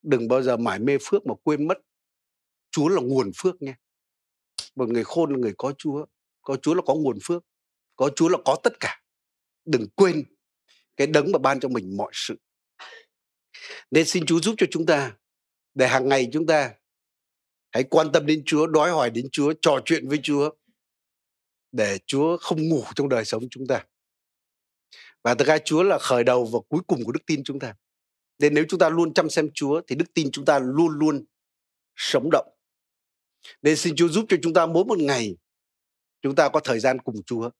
[0.02, 1.78] đừng bao giờ mải mê phước mà quên mất
[2.70, 3.76] chúa là nguồn phước nha
[4.74, 6.06] một người khôn là người có chúa
[6.42, 7.44] có chúa là có nguồn phước,
[7.96, 9.02] có chúa là có tất cả
[9.64, 10.24] đừng quên
[10.96, 12.37] cái đấng mà ban cho mình mọi sự
[13.90, 15.16] nên xin chúa giúp cho chúng ta
[15.74, 16.74] để hàng ngày chúng ta
[17.72, 20.50] hãy quan tâm đến chúa, đói hỏi đến chúa, trò chuyện với chúa
[21.72, 23.84] để chúa không ngủ trong đời sống chúng ta
[25.24, 27.74] và thực ra Chúa là khởi đầu và cuối cùng của đức tin chúng ta.
[28.38, 31.24] Nên nếu chúng ta luôn chăm xem Chúa thì đức tin chúng ta luôn luôn
[31.96, 32.54] sống động.
[33.62, 35.37] Nên xin Chúa giúp cho chúng ta mỗi một ngày
[36.22, 37.50] chúng ta có thời gian cùng Chúa.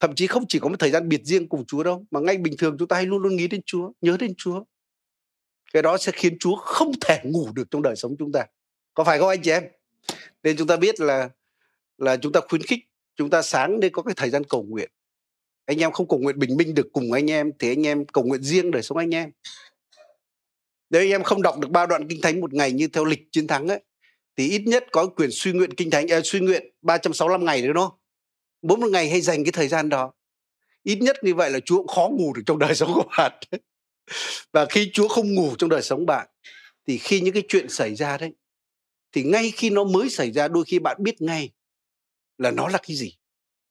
[0.00, 2.36] Thậm chí không chỉ có một thời gian biệt riêng cùng Chúa đâu, mà ngay
[2.36, 4.64] bình thường chúng ta hay luôn luôn nghĩ đến Chúa, nhớ đến Chúa.
[5.72, 8.46] Cái đó sẽ khiến Chúa không thể ngủ được trong đời sống chúng ta.
[8.94, 9.62] Có phải không anh chị em?
[10.42, 11.30] Nên chúng ta biết là
[11.98, 12.80] là chúng ta khuyến khích
[13.16, 14.90] chúng ta sáng nên có cái thời gian cầu nguyện
[15.64, 18.24] anh em không cầu nguyện bình minh được cùng anh em thì anh em cầu
[18.24, 19.30] nguyện riêng đời sống anh em
[20.90, 23.32] nếu anh em không đọc được ba đoạn kinh thánh một ngày như theo lịch
[23.32, 23.82] chiến thắng ấy
[24.36, 27.72] thì ít nhất có quyền suy nguyện kinh thánh à, suy nguyện 365 ngày nữa
[27.72, 27.98] đó
[28.62, 30.12] mỗi một ngày hay dành cái thời gian đó.
[30.82, 33.32] Ít nhất như vậy là Chúa cũng khó ngủ được trong đời sống của bạn.
[34.52, 36.28] Và khi Chúa không ngủ trong đời sống bạn,
[36.86, 38.32] thì khi những cái chuyện xảy ra đấy,
[39.12, 41.50] thì ngay khi nó mới xảy ra, đôi khi bạn biết ngay
[42.38, 43.16] là nó là cái gì.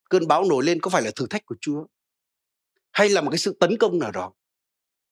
[0.10, 1.86] Cơn bão nổi lên có phải là thử thách của Chúa?
[2.91, 4.34] Hay là một cái sự tấn công nào đó?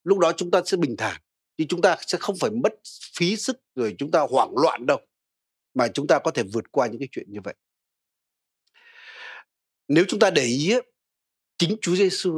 [0.03, 1.21] Lúc đó chúng ta sẽ bình thản
[1.57, 2.73] thì chúng ta sẽ không phải mất
[3.17, 4.99] phí sức rồi chúng ta hoảng loạn đâu
[5.79, 7.55] mà chúng ta có thể vượt qua những cái chuyện như vậy
[9.89, 10.73] nếu chúng ta để ý
[11.57, 12.31] chính Chúa Giêsu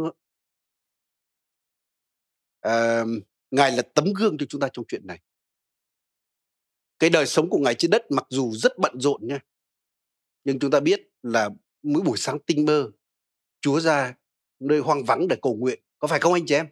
[2.67, 3.07] uh,
[3.51, 5.19] Ngài là tấm gương cho chúng ta trong chuyện này.
[6.99, 9.39] Cái đời sống của Ngài trên đất mặc dù rất bận rộn nha.
[10.43, 11.49] Nhưng chúng ta biết là
[11.83, 12.91] mỗi buổi sáng tinh mơ,
[13.61, 14.15] Chúa ra
[14.59, 15.79] nơi hoang vắng để cầu nguyện.
[15.99, 16.67] Có phải không anh chị em?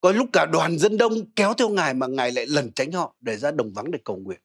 [0.00, 3.16] Có lúc cả đoàn dân đông kéo theo Ngài mà Ngài lại lẩn tránh họ
[3.20, 4.40] để ra đồng vắng để cầu nguyện.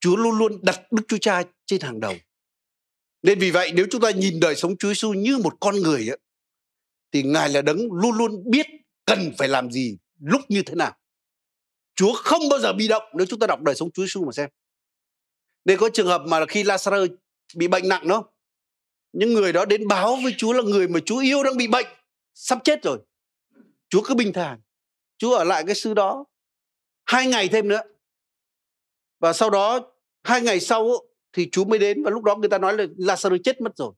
[0.00, 2.14] Chúa luôn luôn đặt Đức Chúa Cha trên hàng đầu.
[3.22, 6.10] Nên vì vậy nếu chúng ta nhìn đời sống Chúa Giêsu như một con người
[6.10, 6.18] ấy,
[7.12, 8.66] thì Ngài là đấng luôn luôn biết
[9.04, 10.96] cần phải làm gì lúc như thế nào.
[11.94, 14.32] Chúa không bao giờ bị động nếu chúng ta đọc đời sống Chúa Giêsu mà
[14.32, 14.50] xem.
[15.64, 17.16] Nên có trường hợp mà khi Lazarus
[17.54, 18.24] bị bệnh nặng đó,
[19.12, 21.86] những người đó đến báo với Chúa là người mà Chúa yêu đang bị bệnh,
[22.34, 22.98] sắp chết rồi.
[23.88, 24.60] Chúa cứ bình thản,
[25.18, 26.24] Chúa ở lại cái sư đó
[27.06, 27.80] hai ngày thêm nữa.
[29.26, 29.92] Và sau đó
[30.24, 30.90] hai ngày sau
[31.32, 33.92] thì chú mới đến và lúc đó người ta nói là Lazarus chết mất rồi.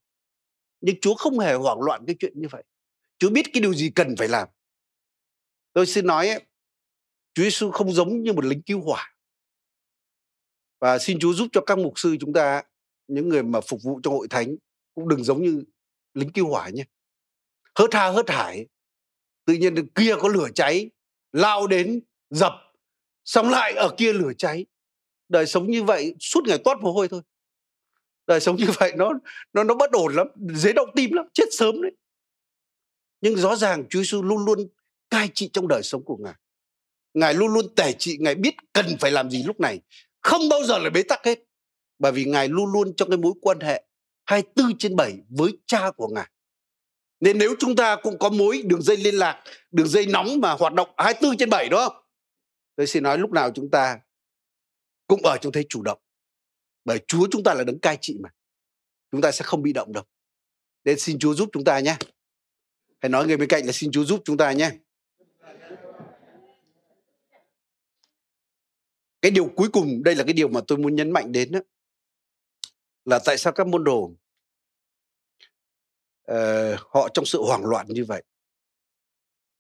[0.80, 2.64] Nhưng Chúa không hề hoảng loạn cái chuyện như vậy.
[3.18, 4.48] Chúa biết cái điều gì cần phải làm.
[5.72, 6.42] Tôi xin nói ấy,
[7.34, 9.14] Chúa Giêsu không giống như một lính cứu hỏa.
[10.80, 12.62] Và xin Chúa giúp cho các mục sư chúng ta,
[13.08, 14.56] những người mà phục vụ trong hội thánh
[14.94, 15.64] cũng đừng giống như
[16.14, 16.84] lính cứu hỏa nhé.
[17.74, 18.66] Hớt tha hớt hải,
[19.44, 20.90] tự nhiên kia có lửa cháy,
[21.32, 22.52] lao đến dập,
[23.24, 24.66] xong lại ở kia lửa cháy.
[25.28, 27.22] Đời sống như vậy suốt ngày toát mồ hôi thôi.
[28.26, 29.12] Đời sống như vậy nó
[29.52, 31.92] nó nó bất ổn lắm, dễ động tim lắm, chết sớm đấy.
[33.20, 34.58] Nhưng rõ ràng Chúa Giêsu luôn luôn
[35.10, 36.34] cai trị trong đời sống của Ngài.
[37.14, 39.80] Ngài luôn luôn tể trị, Ngài biết cần phải làm gì lúc này.
[40.20, 41.38] Không bao giờ là bế tắc hết.
[41.98, 43.84] Bởi vì Ngài luôn luôn trong cái mối quan hệ
[44.24, 46.30] 24 trên 7 với cha của Ngài.
[47.20, 50.52] Nên nếu chúng ta cũng có mối đường dây liên lạc, đường dây nóng mà
[50.52, 52.04] hoạt động 24 trên 7 đó,
[52.76, 53.98] tôi xin nói lúc nào chúng ta
[55.08, 55.98] cũng ở trong thế chủ động.
[56.84, 58.28] Bởi Chúa chúng ta là đấng cai trị mà.
[59.10, 60.04] Chúng ta sẽ không bị động đâu.
[60.84, 61.96] Nên xin Chúa giúp chúng ta nhé.
[63.00, 64.70] Hãy nói người bên cạnh là xin Chúa giúp chúng ta nhé.
[69.22, 71.60] Cái điều cuối cùng, đây là cái điều mà tôi muốn nhấn mạnh đến đó,
[73.04, 74.10] là tại sao các môn đồ
[76.32, 78.22] uh, họ trong sự hoảng loạn như vậy.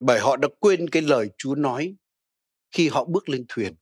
[0.00, 1.96] Bởi họ đã quên cái lời Chúa nói
[2.70, 3.74] khi họ bước lên thuyền.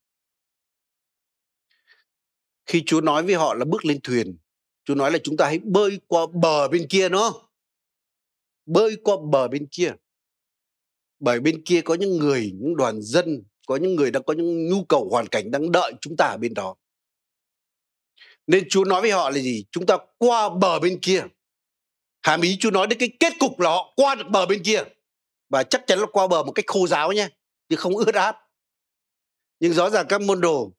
[2.67, 4.39] Khi Chúa nói với họ là bước lên thuyền,
[4.85, 7.33] Chúa nói là chúng ta hãy bơi qua bờ bên kia nó.
[8.67, 9.93] Bơi qua bờ bên kia.
[11.19, 14.69] Bởi bên kia có những người những đoàn dân có những người đang có những
[14.69, 16.75] nhu cầu hoàn cảnh đang đợi chúng ta ở bên đó.
[18.47, 19.65] Nên Chúa nói với họ là gì?
[19.71, 21.25] Chúng ta qua bờ bên kia.
[22.23, 24.83] Hàm ý Chúa nói đến cái kết cục là họ qua được bờ bên kia.
[25.49, 27.29] Và chắc chắn là qua bờ một cách khô giáo nhé,
[27.69, 28.37] chứ không ướt át.
[29.61, 30.73] Nhưng rõ ràng các môn đồ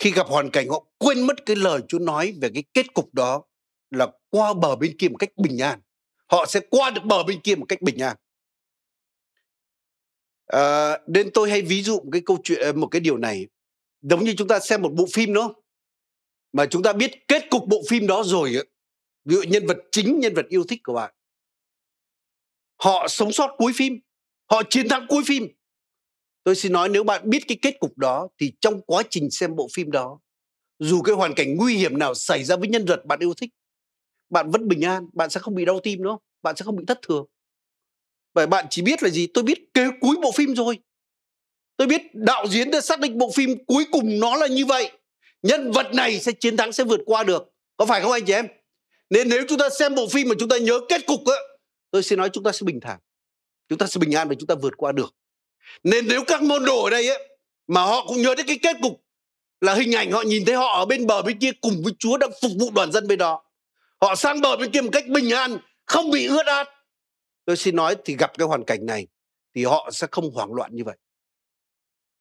[0.00, 3.14] khi gặp hoàn cảnh họ quên mất cái lời Chúa nói về cái kết cục
[3.14, 3.42] đó
[3.90, 5.80] là qua bờ bên kia một cách bình an.
[6.26, 8.16] Họ sẽ qua được bờ bên kia một cách bình an.
[10.46, 13.46] À, nên tôi hay ví dụ một cái câu chuyện ờ, một cái điều này.
[14.02, 15.54] Giống như chúng ta xem một bộ phim đó
[16.52, 18.52] mà chúng ta biết kết cục bộ phim đó rồi
[19.24, 21.14] ví dụ nhân vật chính nhân vật yêu thích của bạn.
[22.76, 24.00] Họ sống sót cuối phim
[24.50, 25.48] họ chiến thắng cuối phim
[26.44, 29.56] tôi xin nói nếu bạn biết cái kết cục đó thì trong quá trình xem
[29.56, 30.20] bộ phim đó,
[30.78, 33.50] dù cái hoàn cảnh nguy hiểm nào xảy ra với nhân vật bạn yêu thích,
[34.30, 36.84] bạn vẫn bình an, bạn sẽ không bị đau tim nữa bạn sẽ không bị
[36.86, 37.26] thất thường.
[38.34, 39.26] Bởi bạn chỉ biết là gì?
[39.34, 40.78] Tôi biết kế cuối bộ phim rồi.
[41.76, 44.90] Tôi biết đạo diễn đã xác định bộ phim cuối cùng nó là như vậy.
[45.42, 47.52] Nhân vật này sẽ chiến thắng, sẽ vượt qua được.
[47.76, 48.46] Có phải không anh chị em?
[49.10, 51.36] Nên nếu chúng ta xem bộ phim mà chúng ta nhớ kết cục á,
[51.90, 53.00] tôi xin nói chúng ta sẽ bình thản.
[53.68, 55.14] Chúng ta sẽ bình an và chúng ta vượt qua được
[55.84, 57.28] nên nếu các môn đồ ở đây ấy,
[57.66, 59.04] mà họ cũng nhớ đến cái kết cục
[59.60, 62.16] là hình ảnh họ nhìn thấy họ ở bên bờ bên kia cùng với Chúa
[62.16, 63.42] đang phục vụ đoàn dân bên đó.
[64.00, 66.68] Họ sang bờ bên kia một cách bình an không bị ướt át.
[67.44, 69.06] Tôi xin nói thì gặp cái hoàn cảnh này
[69.54, 70.96] thì họ sẽ không hoảng loạn như vậy.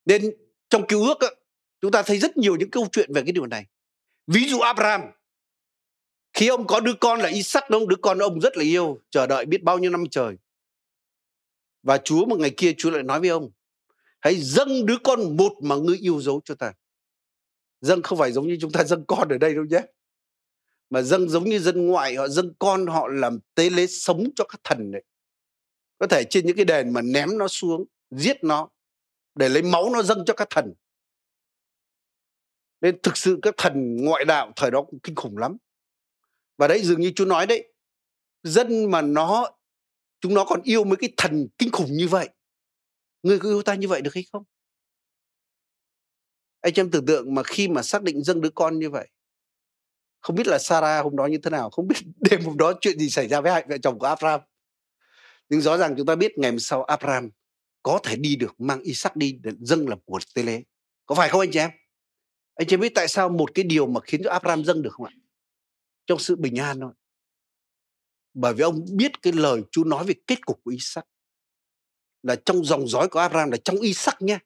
[0.06, 0.32] Nên
[0.70, 1.36] trong cứu ước ấy,
[1.82, 3.66] chúng ta thấy rất nhiều những câu chuyện về cái điều này.
[4.28, 5.02] Ví dụ Abraham.
[6.34, 9.28] Khi ông có đứa con là Isaac ông đứa con ông rất là yêu chờ
[9.28, 10.36] đợi biết bao nhiêu năm trời
[11.84, 13.52] và Chúa một ngày kia Chúa lại nói với ông,
[14.20, 16.74] hãy dâng đứa con một mà ngươi yêu dấu cho ta.
[17.82, 19.82] Dâng không phải giống như chúng ta dâng con ở đây đâu nhé.
[20.90, 24.44] Mà dâng giống như dân ngoại họ dâng con, họ làm tế lễ sống cho
[24.44, 25.04] các thần đấy
[26.00, 28.70] có thể trên những cái đền mà ném nó xuống, giết nó,
[29.36, 30.74] để lấy máu nó dâng cho các thần.
[32.82, 35.58] Nên thực sự các thần ngoại đạo thời đó cũng kinh khủng lắm.
[36.58, 37.74] Và đấy, dường như chú nói đấy,
[38.44, 39.50] dân mà nó
[40.22, 42.30] chúng nó còn yêu mấy cái thần kinh khủng như vậy
[43.24, 44.44] người có yêu ta như vậy được hay không
[46.62, 49.08] anh em tưởng tượng mà khi mà xác định dâng đứa con như vậy,
[50.22, 51.96] không biết là Sarah hôm đó như thế nào, không biết
[52.32, 54.42] đêm hôm đó chuyện gì xảy ra với hai vợ chồng của Abraham
[55.50, 57.30] nhưng rõ ràng chúng ta biết ngày hôm sau Abraham
[57.84, 60.64] có thể đi được, mang Isaac đi để dâng làm của tế lễ.
[61.06, 61.70] Có phải không anh chị em?
[62.56, 65.06] Anh chị biết tại sao một cái điều mà khiến cho Abraham dâng được không
[65.06, 65.14] ạ?
[66.08, 66.92] Trong sự bình an thôi.
[68.34, 71.06] Bởi vì ông biết cái lời Chúa nói về kết cục của Isaac.
[72.24, 74.40] Là trong dòng dõi của Abraham là trong Isaac nha.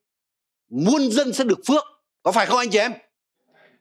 [0.69, 1.84] Muôn dân sẽ được phước.
[2.24, 2.93] Có phải không anh chị em?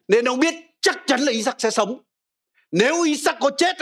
[0.08, 2.00] Nên ông biết chắc chắn là Isaac sẽ sống.
[2.70, 3.76] Nếu Isaac có chết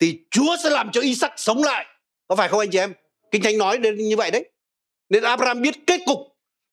[0.00, 1.86] thì Chúa sẽ làm cho Isaac sống lại.
[2.28, 2.94] Có phải không anh chị em?
[3.30, 4.50] Kinh Thánh nói đến như vậy đấy.
[5.08, 6.18] Nên Abraham biết kết cục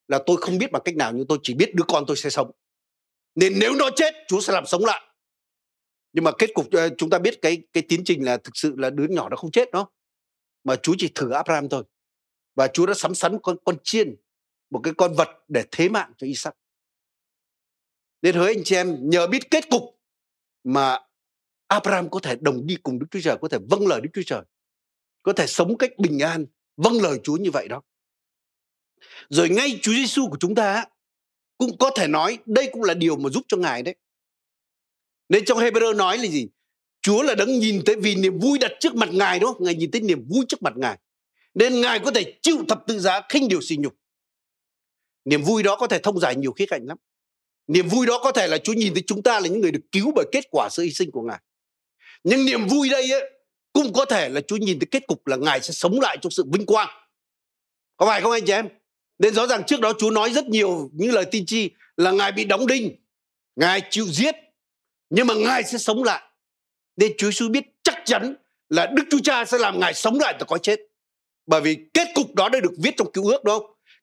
[0.08, 2.30] là tôi không biết bằng cách nào nhưng tôi chỉ biết đứa con tôi sẽ
[2.30, 2.50] sống.
[3.34, 5.02] Nên nếu nó chết, Chúa sẽ làm sống lại.
[6.12, 8.74] Nhưng mà kết cục ờ, chúng ta biết cái cái tiến trình là thực sự
[8.76, 9.90] là đứa nhỏ nó không chết đó.
[10.64, 11.84] Mà Chúa chỉ thử Abraham thôi.
[12.54, 14.16] Và Chúa đã sắm sắn con con chiên,
[14.70, 16.54] một cái con vật để thế mạng cho Isaac.
[18.22, 19.82] Nên hỡi anh chị em nhờ biết kết cục
[20.64, 20.98] mà
[21.66, 24.22] Abraham có thể đồng đi cùng Đức Chúa Trời, có thể vâng lời Đức Chúa
[24.26, 24.42] Trời,
[25.22, 27.82] có thể sống cách bình an, vâng lời Chúa như vậy đó.
[29.28, 30.84] Rồi ngay Chúa Giêsu của chúng ta
[31.58, 33.94] cũng có thể nói đây cũng là điều mà giúp cho Ngài đấy.
[35.28, 36.48] Nên trong Hebrew nói là gì?
[37.02, 39.90] Chúa là đấng nhìn tới vì niềm vui đặt trước mặt Ngài đó, Ngài nhìn
[39.90, 40.98] tới niềm vui trước mặt Ngài.
[41.54, 43.94] Nên Ngài có thể chịu thập tự giá khinh điều xì nhục.
[45.24, 46.98] Niềm vui đó có thể thông giải nhiều khía cạnh lắm.
[47.66, 49.80] Niềm vui đó có thể là Chúa nhìn thấy chúng ta là những người được
[49.92, 51.38] cứu bởi kết quả sự hy sinh của Ngài.
[52.24, 53.30] Nhưng niềm vui đây ấy,
[53.72, 56.30] cũng có thể là Chúa nhìn thấy kết cục là Ngài sẽ sống lại trong
[56.30, 56.88] sự vinh quang.
[57.96, 58.68] Có phải không anh chị em?
[59.18, 62.32] Nên rõ ràng trước đó Chúa nói rất nhiều những lời tin chi là Ngài
[62.32, 62.96] bị đóng đinh,
[63.56, 64.34] Ngài chịu giết,
[65.10, 66.22] nhưng mà Ngài sẽ sống lại.
[66.96, 68.34] Nên Chúa Giêsu biết chắc chắn
[68.68, 70.80] là Đức Chúa Cha sẽ làm Ngài sống lại từ có chết.
[71.46, 73.60] Bởi vì kết cục đó đã được viết trong cứu ước đó.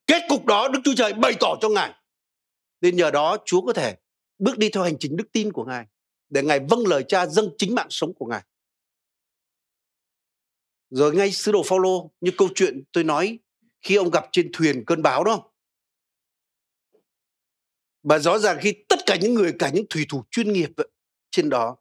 [0.08, 1.94] Kết cục đó Đức Chúa Trời bày tỏ cho Ngài.
[2.82, 3.96] Nên nhờ đó Chúa có thể
[4.40, 5.86] bước đi theo hành trình đức tin của Ngài
[6.30, 8.44] để Ngài vâng lời Cha dâng chính mạng sống của Ngài.
[10.90, 13.40] Rồi ngay sứ đồ Phaolô như câu chuyện tôi nói
[13.82, 15.52] khi ông gặp trên thuyền cơn bão đó.
[18.04, 20.70] Và rõ ràng khi tất cả những người, cả những thủy thủ chuyên nghiệp
[21.36, 21.78] trên đó,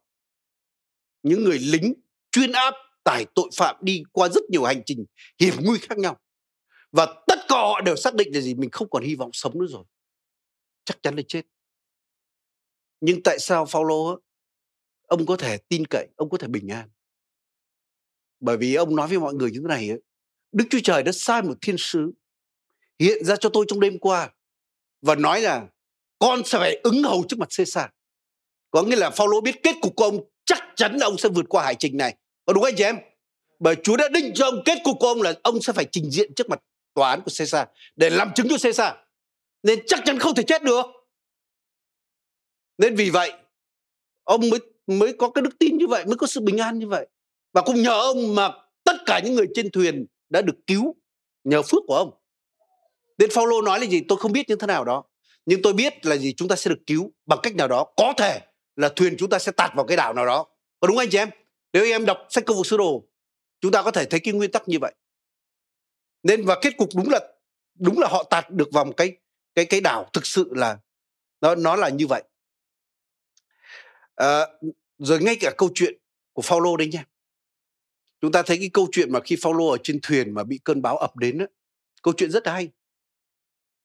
[1.23, 1.93] những người lính
[2.31, 5.05] chuyên áp tải tội phạm đi qua rất nhiều hành trình
[5.39, 6.19] hiểm nguy khác nhau.
[6.91, 8.53] Và tất cả họ đều xác định là gì?
[8.53, 9.83] Mình không còn hy vọng sống nữa rồi.
[10.85, 11.41] Chắc chắn là chết.
[13.01, 14.19] Nhưng tại sao Phaolô
[15.07, 16.89] ông có thể tin cậy, ông có thể bình an?
[18.39, 19.89] Bởi vì ông nói với mọi người như thế này
[20.51, 22.11] Đức Chúa Trời đã sai một thiên sứ
[22.99, 24.33] hiện ra cho tôi trong đêm qua
[25.01, 25.67] và nói là
[26.19, 27.85] con sẽ phải ứng hầu trước mặt Caesar.
[28.75, 31.45] Có nghĩa là Phaolô biết kết cục của ông chắc chắn là ông sẽ vượt
[31.49, 32.15] qua hải trình này.
[32.45, 32.97] Có đúng anh chị em?
[33.59, 36.11] Bởi Chúa đã định cho ông kết cục của ông là ông sẽ phải trình
[36.11, 36.59] diện trước mặt
[36.93, 38.93] tòa án của Caesar để làm chứng cho Caesar.
[39.63, 40.85] Nên chắc chắn không thể chết được.
[42.77, 43.33] Nên vì vậy
[44.23, 46.87] ông mới mới có cái đức tin như vậy, mới có sự bình an như
[46.87, 47.07] vậy.
[47.53, 48.51] Và cũng nhờ ông mà
[48.83, 50.95] tất cả những người trên thuyền đã được cứu
[51.43, 52.11] nhờ phước của ông.
[53.17, 54.01] Nên Phaolô nói là gì?
[54.07, 55.03] Tôi không biết như thế nào đó.
[55.45, 56.33] Nhưng tôi biết là gì?
[56.33, 57.85] Chúng ta sẽ được cứu bằng cách nào đó.
[57.97, 58.41] Có thể
[58.75, 60.45] là thuyền chúng ta sẽ tạt vào cái đảo nào đó.
[60.79, 61.29] Có đúng anh chị em?
[61.73, 63.07] Nếu anh em đọc sách công vụ sứ đồ,
[63.61, 64.93] chúng ta có thể thấy cái nguyên tắc như vậy.
[66.23, 67.19] Nên và kết cục đúng là
[67.75, 69.17] đúng là họ tạt được vào một cái
[69.55, 70.77] cái cái đảo thực sự là
[71.41, 72.23] nó nó là như vậy.
[74.15, 74.47] À,
[74.97, 75.97] rồi ngay cả câu chuyện
[76.33, 77.05] của Phaolô đấy nha
[78.21, 80.81] chúng ta thấy cái câu chuyện mà khi Phaolô ở trên thuyền mà bị cơn
[80.81, 81.45] bão ập đến đó,
[82.01, 82.69] câu chuyện rất hay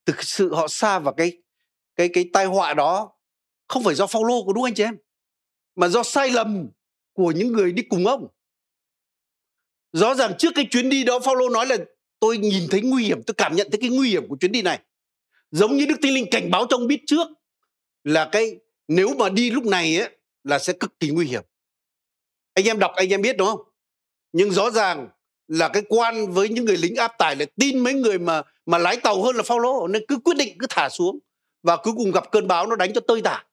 [0.07, 1.43] thực sự họ xa vào cái
[1.97, 3.13] cái cái tai họa đó
[3.71, 4.97] không phải do Phaolô có đúng anh chị em?
[5.77, 6.69] Mà do sai lầm
[7.13, 8.29] của những người đi cùng ông.
[9.93, 11.77] Rõ ràng trước cái chuyến đi đó, Phaolô nói là,
[12.21, 14.63] tôi nhìn thấy nguy hiểm, tôi cảm nhận thấy cái nguy hiểm của chuyến đi
[14.63, 14.81] này.
[15.51, 17.29] Giống như Đức Thánh Linh cảnh báo cho ông biết trước
[18.05, 18.57] là cái,
[18.89, 20.11] nếu mà đi lúc này ấy
[20.45, 21.43] là sẽ cực kỳ nguy hiểm.
[22.55, 23.61] Anh em đọc, anh em biết, đúng không?
[24.33, 25.09] Nhưng rõ ràng
[25.49, 28.79] là cái quan với những người lính áp tải là tin mấy người mà mà
[28.79, 31.19] lái tàu hơn là Phaolô, nên cứ quyết định, cứ thả xuống
[31.63, 33.45] và cuối cùng gặp cơn bão nó đánh cho tơi tả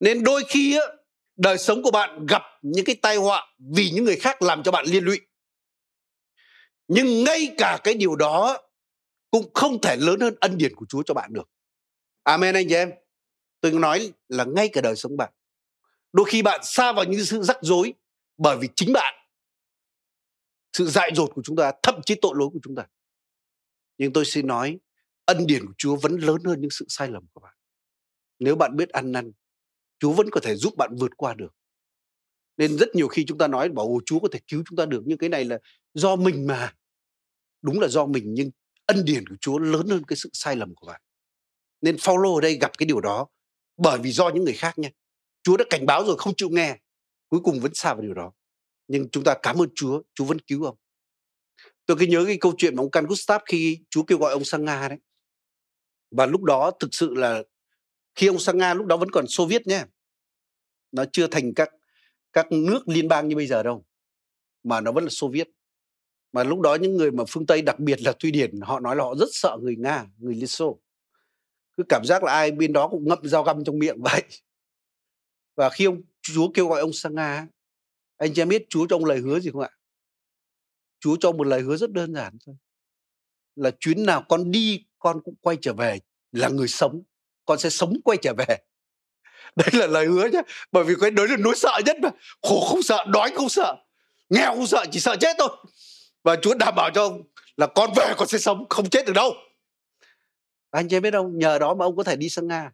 [0.00, 0.86] nên đôi khi á,
[1.36, 4.70] đời sống của bạn gặp những cái tai họa vì những người khác làm cho
[4.70, 5.20] bạn liên lụy
[6.88, 8.58] nhưng ngay cả cái điều đó
[9.30, 11.50] cũng không thể lớn hơn ân điển của Chúa cho bạn được.
[12.22, 12.92] Amen anh chị em.
[13.60, 15.32] Tôi nói là ngay cả đời sống bạn.
[16.12, 17.92] Đôi khi bạn xa vào những sự rắc rối
[18.36, 19.14] bởi vì chính bạn
[20.72, 22.86] sự dại dột của chúng ta thậm chí tội lỗi của chúng ta
[23.98, 24.78] nhưng tôi xin nói
[25.24, 27.54] ân điển của Chúa vẫn lớn hơn những sự sai lầm của bạn
[28.38, 29.32] nếu bạn biết ăn năn
[30.04, 31.54] Chúa vẫn có thể giúp bạn vượt qua được.
[32.56, 35.02] Nên rất nhiều khi chúng ta nói bảo Chúa có thể cứu chúng ta được
[35.06, 35.58] nhưng cái này là
[35.94, 36.74] do mình mà.
[37.62, 38.50] Đúng là do mình nhưng
[38.86, 41.00] ân điển của Chúa lớn hơn cái sự sai lầm của bạn.
[41.80, 43.26] Nên Phaolô ở đây gặp cái điều đó
[43.76, 44.88] bởi vì do những người khác nha.
[45.42, 46.78] Chúa đã cảnh báo rồi không chịu nghe
[47.28, 48.32] cuối cùng vẫn xa vào điều đó.
[48.88, 50.76] Nhưng chúng ta cảm ơn Chúa, Chúa vẫn cứu ông.
[51.86, 54.44] tôi cứ nhớ cái câu chuyện mà ông Can Gustav khi Chúa kêu gọi ông
[54.44, 54.98] sang Nga đấy.
[56.10, 57.42] Và lúc đó thực sự là
[58.14, 59.84] khi ông sang Nga lúc đó vẫn còn Xô Viết nhé
[60.94, 61.70] nó chưa thành các
[62.32, 63.84] các nước liên bang như bây giờ đâu,
[64.62, 65.48] mà nó vẫn là Xô Viết.
[66.32, 68.96] Mà lúc đó những người mà phương Tây, đặc biệt là Thụy Điển, họ nói
[68.96, 70.80] là họ rất sợ người Nga, người Liên Xô.
[71.76, 74.22] Cứ cảm giác là ai bên đó cũng ngậm dao găm trong miệng vậy.
[75.56, 77.46] Và khi ông Chúa kêu gọi ông sang Nga
[78.16, 79.70] anh em biết Chúa cho ông lời hứa gì không ạ?
[81.00, 82.56] Chúa cho một lời hứa rất đơn giản thôi.
[83.56, 85.98] Là chuyến nào con đi, con cũng quay trở về
[86.32, 87.02] là người sống,
[87.44, 88.56] con sẽ sống quay trở về
[89.56, 90.42] đấy là lời hứa nhé
[90.72, 92.10] bởi vì cái đấy là nỗi sợ nhất mà.
[92.42, 93.76] Khổ không sợ đói không sợ
[94.28, 95.48] nghèo không sợ chỉ sợ chết thôi.
[96.22, 97.22] Và chúa đảm bảo cho ông
[97.56, 99.34] là con về con sẽ sống không chết được đâu.
[100.70, 101.38] Anh chị biết không?
[101.38, 102.72] Nhờ đó mà ông có thể đi sang nga.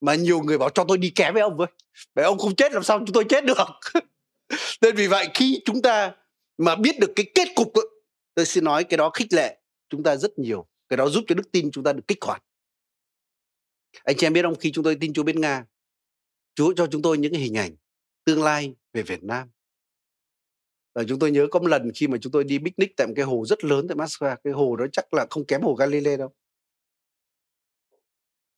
[0.00, 1.66] Mà nhiều người bảo cho tôi đi kém với ông với.
[2.14, 3.58] Vậy ông không chết làm sao chúng tôi chết được?
[4.80, 6.14] Nên vì vậy khi chúng ta
[6.58, 7.86] mà biết được cái kết cục ấy,
[8.34, 9.58] tôi xin nói cái đó khích lệ
[9.90, 10.66] chúng ta rất nhiều.
[10.88, 12.42] Cái đó giúp cho đức tin chúng ta được kích hoạt.
[14.04, 14.54] Anh chị em biết không?
[14.54, 15.64] Khi chúng tôi tin Chúa bên Nga
[16.58, 17.76] Chúa cho chúng tôi những cái hình ảnh
[18.24, 19.50] tương lai về Việt Nam.
[20.94, 23.12] Và chúng tôi nhớ có một lần khi mà chúng tôi đi picnic tại một
[23.16, 26.16] cái hồ rất lớn tại Moscow, cái hồ đó chắc là không kém hồ Galilee
[26.16, 26.34] đâu.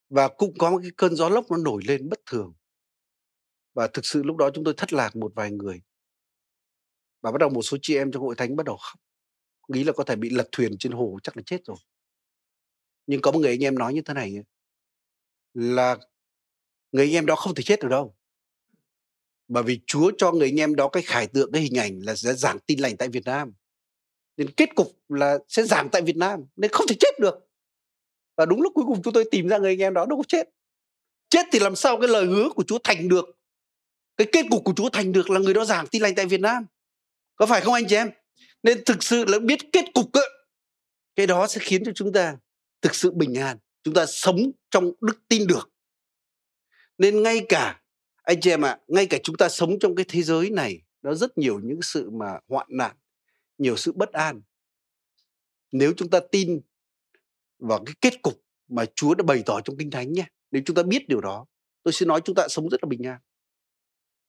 [0.09, 2.55] Và cũng có một cái cơn gió lốc nó nổi lên bất thường.
[3.75, 5.83] Và thực sự lúc đó chúng tôi thất lạc một vài người.
[7.21, 9.01] Và bắt đầu một số chị em trong hội thánh bắt đầu khóc.
[9.69, 11.79] Nghĩ là có thể bị lật thuyền trên hồ chắc là chết rồi.
[13.07, 14.35] Nhưng có một người anh em nói như thế này
[15.55, 15.99] là
[16.93, 18.15] người anh em đó không thể chết được đâu.
[19.49, 22.15] Bởi vì Chúa cho người anh em đó cái khải tượng cái hình ảnh là
[22.15, 23.53] sẽ giảng tin lành tại Việt Nam.
[24.37, 27.35] Nên kết cục là sẽ giảng tại Việt Nam nên không thể chết được.
[28.37, 30.25] Và đúng lúc cuối cùng chúng tôi tìm ra người anh em đó đâu có
[30.29, 30.49] chết.
[31.29, 33.25] Chết thì làm sao cái lời hứa của Chúa thành được?
[34.17, 36.41] Cái kết cục của Chúa thành được là người đó giảng tin lành tại Việt
[36.41, 36.67] Nam.
[37.37, 38.11] Có phải không anh chị em?
[38.63, 40.31] Nên thực sự là biết kết cục ấy,
[41.17, 42.37] cái đó sẽ khiến cho chúng ta
[42.83, 43.59] thực sự bình an.
[43.83, 45.71] Chúng ta sống trong đức tin được
[47.01, 47.81] nên ngay cả
[48.23, 50.83] anh chị em ạ à, ngay cả chúng ta sống trong cái thế giới này
[51.03, 52.97] nó rất nhiều những sự mà hoạn nạn
[53.59, 54.43] nhiều sự bất an.
[55.73, 56.61] Nếu chúng ta tin
[57.59, 60.77] vào cái kết cục mà Chúa đã bày tỏ trong kinh thánh nhé nếu chúng
[60.77, 61.47] ta biết điều đó
[61.83, 63.19] tôi sẽ nói chúng ta sống rất là bình an.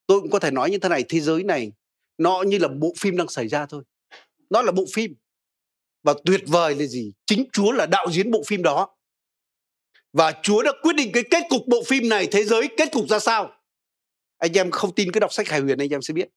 [0.08, 1.72] Tôi cũng có thể nói như thế này thế giới này
[2.18, 3.84] nó như là bộ phim đang xảy ra thôi.
[4.50, 5.16] Nó là bộ phim
[6.04, 7.14] và tuyệt vời là gì?
[7.26, 8.96] Chính chúa là đạo diễn bộ phim đó
[10.14, 13.10] và chúa đã quyết định cái kết cục bộ phim này thế giới kết cục
[13.10, 13.52] ra sao?
[14.38, 16.30] Anh em không tin cứ đọc sách hài huyền anh em sẽ biết.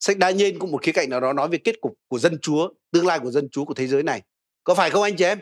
[0.00, 2.38] Sách đa nhiên cũng một khía cạnh nào đó nói về kết cục của dân
[2.42, 4.22] chúa tương lai của dân chúa của thế giới này.
[4.64, 5.38] Có phải không anh chị em?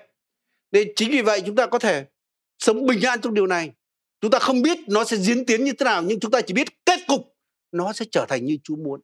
[0.72, 2.04] Nên chính vì vậy chúng ta có thể
[2.58, 3.70] sống bình an trong điều này.
[4.20, 6.54] Chúng ta không biết nó sẽ diễn tiến như thế nào nhưng chúng ta chỉ
[6.54, 7.36] biết kết cục
[7.72, 9.00] nó sẽ trở thành như chúa muốn.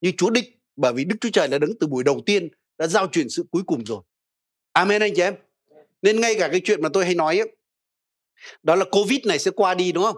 [0.00, 0.44] Như chúa định
[0.76, 3.44] bởi vì đức chúa trời đã đứng từ buổi đầu tiên đã giao truyền sự
[3.50, 4.02] cuối cùng rồi.
[4.72, 5.34] Amen anh chị em.
[6.02, 7.56] Nên ngay cả cái chuyện mà tôi hay nói ấy,
[8.62, 10.16] đó là covid này sẽ qua đi, đúng không?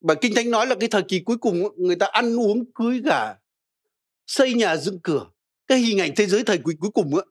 [0.00, 3.00] Và kinh thánh nói là cái thời kỳ cuối cùng người ta ăn uống, cưới
[3.04, 3.34] gà,
[4.26, 5.26] xây nhà dựng cửa.
[5.66, 7.22] Cái hình ảnh thế giới thời kỳ cuối cùng á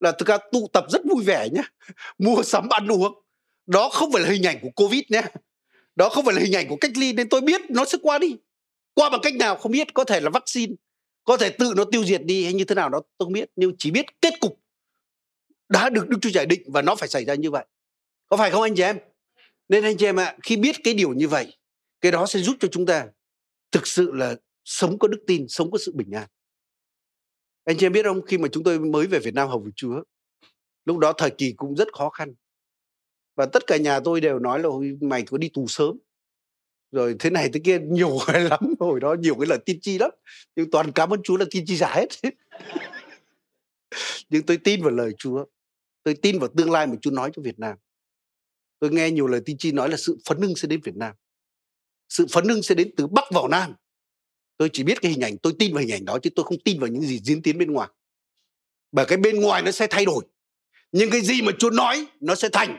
[0.00, 1.62] là thực ra tụ tập rất vui vẻ nhé
[2.18, 3.22] mua sắm, ăn uống.
[3.66, 5.22] Đó không phải là hình ảnh của covid nhé
[5.96, 8.18] đó không phải là hình ảnh của cách ly, nên tôi biết nó sẽ qua
[8.18, 8.36] đi.
[8.94, 10.74] Qua bằng cách nào không biết, có thể là vaccine,
[11.24, 13.50] có thể tự nó tiêu diệt đi hay như thế nào đó, tôi không biết.
[13.56, 14.60] Nhưng chỉ biết kết cục
[15.68, 17.64] đã được đức chúa giải định và nó phải xảy ra như vậy.
[18.28, 18.98] Có phải không anh chị em?
[19.70, 21.56] Nên anh chị em ạ à, khi biết cái điều như vậy
[22.00, 23.06] cái đó sẽ giúp cho chúng ta
[23.72, 26.28] thực sự là sống có đức tin sống có sự bình an.
[27.64, 29.72] Anh chị em biết không khi mà chúng tôi mới về Việt Nam học với
[29.76, 30.02] Chúa
[30.84, 32.34] lúc đó thời kỳ cũng rất khó khăn.
[33.36, 34.68] Và tất cả nhà tôi đều nói là
[35.00, 35.98] mày có đi tù sớm.
[36.92, 39.98] Rồi thế này thế kia nhiều người lắm hồi đó nhiều cái lời tiên tri
[39.98, 40.10] lắm
[40.56, 42.08] nhưng toàn cảm ơn Chúa là tiên tri giả hết.
[44.28, 45.44] Nhưng tôi tin vào lời Chúa
[46.02, 47.76] tôi tin vào tương lai mà Chúa nói cho Việt Nam
[48.80, 51.14] tôi nghe nhiều lời tiên tri nói là sự phấn hưng sẽ đến Việt Nam.
[52.08, 53.74] Sự phấn hưng sẽ đến từ Bắc vào Nam.
[54.56, 56.58] Tôi chỉ biết cái hình ảnh, tôi tin vào hình ảnh đó chứ tôi không
[56.64, 57.88] tin vào những gì diễn tiến bên ngoài.
[58.92, 60.24] Bởi cái bên ngoài nó sẽ thay đổi.
[60.92, 62.78] Nhưng cái gì mà Chúa nói, nó sẽ thành.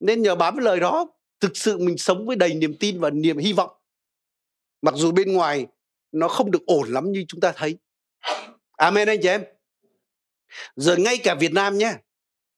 [0.00, 1.06] Nên nhờ bám với lời đó,
[1.40, 3.70] thực sự mình sống với đầy niềm tin và niềm hy vọng.
[4.82, 5.66] Mặc dù bên ngoài
[6.12, 7.78] nó không được ổn lắm như chúng ta thấy.
[8.76, 9.44] Amen anh chị em.
[10.76, 11.94] Rồi ngay cả Việt Nam nhé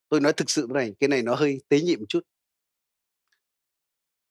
[0.08, 2.26] tôi nói thực sự này cái này nó hơi tế nhị một chút.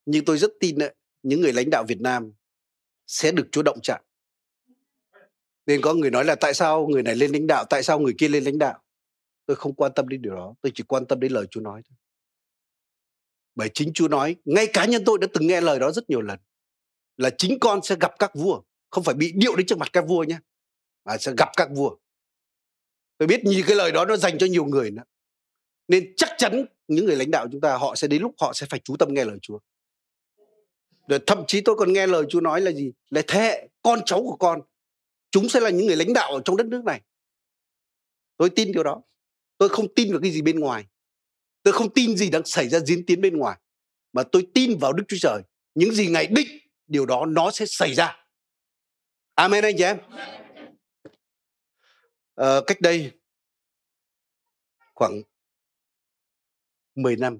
[0.06, 2.34] Nhưng tôi rất tin đấy, những người lãnh đạo Việt Nam
[3.08, 4.02] sẽ được Chúa động chạm.
[5.66, 8.16] Nên có người nói là tại sao người này lên lãnh đạo tại sao người
[8.18, 8.84] kia lên lãnh đạo?
[9.46, 11.82] Tôi không quan tâm đến điều đó tôi chỉ quan tâm đến lời Chúa nói
[11.90, 11.98] thôi.
[13.56, 16.22] Bởi chính Chúa nói ngay cá nhân tôi đã từng nghe lời đó rất nhiều
[16.22, 16.40] lần
[17.18, 20.08] là chính con sẽ gặp các vua không phải bị điệu đến trước mặt các
[20.08, 20.40] vua nhé
[21.06, 21.98] mà sẽ gặp các vua.
[23.18, 25.04] Tôi biết như cái lời đó nó dành cho nhiều người nữa
[25.88, 28.68] nên chắc chắn những người lãnh đạo chúng ta họ sẽ đến lúc họ sẽ
[28.70, 29.60] phải chú tâm nghe lời Chúa.
[31.08, 32.92] Rồi thậm chí tôi còn nghe lời Chúa nói là gì?
[33.10, 34.62] Là thế hệ con cháu của con
[35.32, 37.02] chúng sẽ là những người lãnh đạo ở trong đất nước này.
[38.38, 39.02] Tôi tin điều đó.
[39.58, 40.86] Tôi không tin vào cái gì bên ngoài.
[41.64, 43.60] Tôi không tin gì đang xảy ra diễn tiến bên ngoài.
[44.14, 45.42] Mà tôi tin vào Đức Chúa Trời.
[45.76, 46.48] Những gì ngài định
[46.88, 48.26] điều đó nó sẽ xảy ra.
[49.36, 49.98] Amen anh chị em.
[52.36, 53.12] À, cách đây
[54.94, 55.22] khoảng
[56.98, 57.40] 10 năm.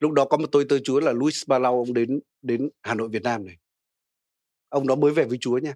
[0.00, 3.08] Lúc đó có một tôi tơ chúa là Luis Palau, ông đến đến Hà Nội,
[3.12, 3.56] Việt Nam này.
[4.68, 5.74] Ông đó mới về với Chúa nha.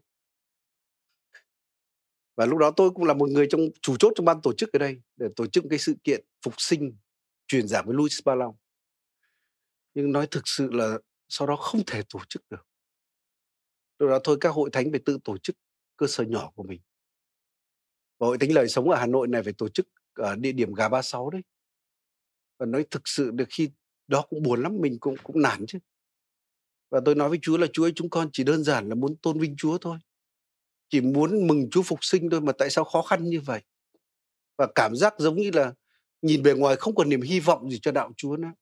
[2.36, 4.72] Và lúc đó tôi cũng là một người trong, chủ chốt trong ban tổ chức
[4.72, 6.96] ở đây, để tổ chức cái sự kiện phục sinh,
[7.46, 8.58] truyền giảng với Luis Palau.
[9.94, 12.66] nhưng nói thực sự là sau đó không thể tổ chức được.
[13.98, 15.56] Lúc đó thôi, các hội thánh phải tự tổ chức
[15.96, 16.80] cơ sở nhỏ của mình.
[18.18, 19.88] Và hội thánh lời sống ở Hà Nội này phải tổ chức
[20.20, 21.42] ở địa điểm gà 36 đấy.
[22.58, 23.70] Và nói thực sự được khi
[24.06, 25.78] đó cũng buồn lắm, mình cũng cũng nản chứ.
[26.90, 29.16] Và tôi nói với Chúa là, Chúa ơi, chúng con chỉ đơn giản là muốn
[29.16, 29.98] tôn vinh Chúa thôi.
[30.88, 33.62] Chỉ muốn mừng Chúa phục sinh thôi, mà tại sao khó khăn như vậy?
[34.58, 35.74] Và cảm giác giống như là
[36.22, 38.52] nhìn bề ngoài không còn niềm hy vọng gì cho đạo Chúa nữa.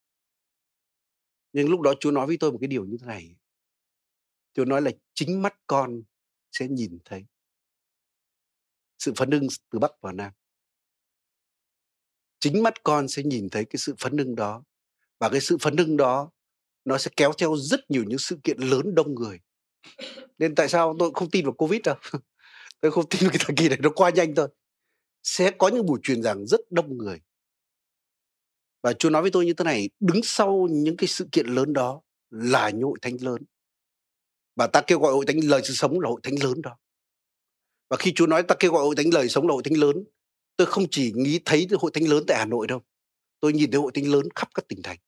[1.53, 3.37] Nhưng lúc đó Chúa nói với tôi một cái điều như thế này.
[4.55, 6.03] Chúa nói là, chính mắt con
[6.53, 7.25] sẽ nhìn thấy.
[8.99, 10.33] Sự phấn hưng từ Bắc vào Nam.
[12.41, 14.63] Chính mắt con sẽ nhìn thấy cái sự phấn hưng đó.
[15.21, 16.31] Và cái sự phấn hưng đó
[16.85, 19.41] nó sẽ kéo theo rất nhiều những sự kiện lớn đông người.
[20.39, 21.97] Nên tại sao tôi không tin vào Covid đâu.
[22.81, 24.49] tôi không tin cái thời kỳ này nó qua nhanh thôi.
[25.23, 27.21] Sẽ có những buổi truyền giảng rất đông người.
[28.83, 31.73] Và Chúa nói với tôi như thế này, đứng sau những cái sự kiện lớn
[31.73, 33.43] đó là những hội thánh lớn.
[34.57, 36.77] Và ta kêu gọi hội thánh lời sự sống là hội thánh lớn đó.
[37.91, 40.05] Và khi Chúa nói ta kêu gọi hội thánh lời sống là hội thánh lớn,
[40.59, 42.81] tôi không chỉ nghĩ thấy hội thánh lớn tại Hà Nội đâu.
[43.41, 44.99] Tôi nhìn thấy hội thánh lớn khắp các tỉnh thành.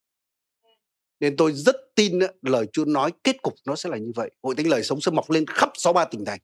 [1.20, 4.30] Nên tôi rất tin lời Chúa nói kết cục nó sẽ là như vậy.
[4.42, 6.40] Hội thánh lời sống sẽ mọc lên khắp 63 tỉnh thành.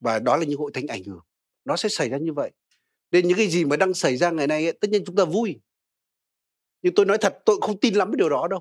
[0.00, 1.20] Và đó là những hội thánh ảnh hưởng.
[1.64, 2.50] Nó sẽ xảy ra như vậy.
[3.10, 5.24] Nên những cái gì mà đang xảy ra ngày nay ấy, tất nhiên chúng ta
[5.24, 5.60] vui.
[6.82, 8.60] Nhưng tôi nói thật tôi không tin lắm cái điều đó đâu.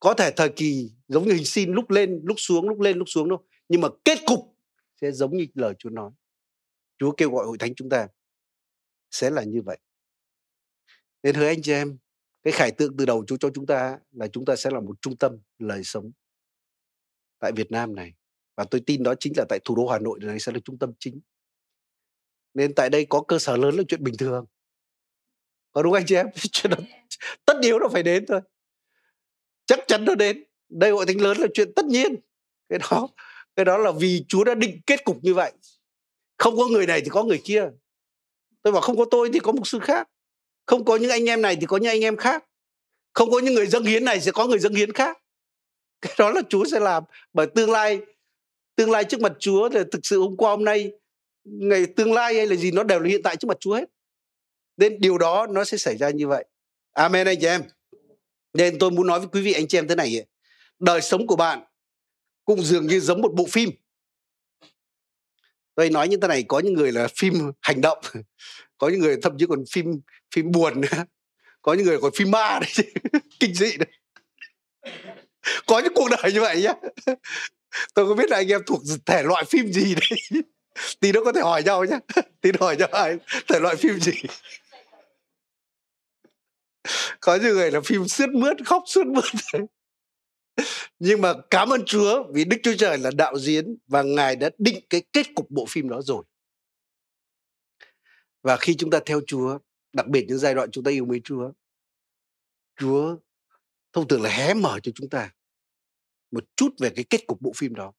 [0.00, 3.08] Có thể thời kỳ giống như hình xin lúc lên, lúc xuống, lúc lên, lúc
[3.08, 3.44] xuống đâu.
[3.68, 4.56] Nhưng mà kết cục
[5.00, 6.10] sẽ giống như lời Chúa nói.
[7.02, 8.08] Chúa kêu gọi hội thánh chúng ta
[9.10, 9.78] sẽ là như vậy.
[11.22, 11.98] Nên hỡi anh chị em,
[12.42, 14.94] cái khải tượng từ đầu Chúa cho chúng ta là chúng ta sẽ là một
[15.00, 16.10] trung tâm lời sống
[17.38, 18.14] tại Việt Nam này.
[18.56, 20.78] Và tôi tin đó chính là tại thủ đô Hà Nội này sẽ là trung
[20.78, 21.20] tâm chính.
[22.54, 24.46] Nên tại đây có cơ sở lớn là chuyện bình thường.
[25.72, 26.26] Có đúng anh chị em?
[26.52, 26.76] Chuyện đó,
[27.44, 28.40] tất yếu nó phải đến thôi.
[29.66, 30.44] Chắc chắn nó đến.
[30.68, 32.14] Đây hội thánh lớn là chuyện tất nhiên.
[32.68, 33.08] Cái đó
[33.56, 35.52] cái đó là vì Chúa đã định kết cục như vậy
[36.42, 37.64] không có người này thì có người kia.
[38.62, 40.08] Tôi bảo không có tôi thì có một sư khác.
[40.66, 42.44] Không có những anh em này thì có những anh em khác.
[43.12, 45.18] Không có những người dâng hiến này sẽ có người dâng hiến khác.
[46.00, 47.04] Cái đó là Chúa sẽ làm.
[47.32, 48.00] Bởi tương lai
[48.76, 50.92] tương lai trước mặt Chúa là thực sự hôm qua, hôm nay,
[51.44, 53.88] ngày tương lai hay là gì nó đều là hiện tại trước mặt Chúa hết.
[54.76, 56.44] Nên điều đó nó sẽ xảy ra như vậy.
[56.92, 57.62] Amen, anh chị em.
[58.54, 60.26] Nên tôi muốn nói với quý vị, anh chị em thế này
[60.78, 61.64] đời sống của bạn
[62.44, 63.70] cũng dường như giống một bộ phim
[65.74, 67.98] tôi nói như thế này, có những người là phim hành động,
[68.78, 70.00] có những người thậm chí còn phim
[70.34, 71.04] phim buồn nữa.
[71.62, 72.92] Có những người còn phim ma đấy
[73.40, 73.88] kinh dị đấy.
[75.66, 76.72] Có những cuộc đời như vậy nhá.
[77.94, 80.42] Tôi không biết là anh em thuộc thể loại phim gì đấy.
[81.00, 81.98] Tí nó có thể hỏi nhau nhá.
[82.40, 83.16] Tí nó hỏi nhau ai,
[83.48, 84.12] thể loại phim gì.
[87.20, 89.62] Có những người là phim sướt mướt, khóc sướt mướt đấy
[90.98, 94.50] nhưng mà cảm ơn Chúa vì Đức Chúa Trời là đạo diễn và Ngài đã
[94.58, 96.24] định cái kết cục bộ phim đó rồi.
[98.42, 99.58] Và khi chúng ta theo Chúa,
[99.92, 101.52] đặc biệt những giai đoạn chúng ta yêu mến Chúa,
[102.76, 103.16] Chúa
[103.92, 105.30] thông thường là hé mở cho chúng ta
[106.30, 107.92] một chút về cái kết cục bộ phim đó.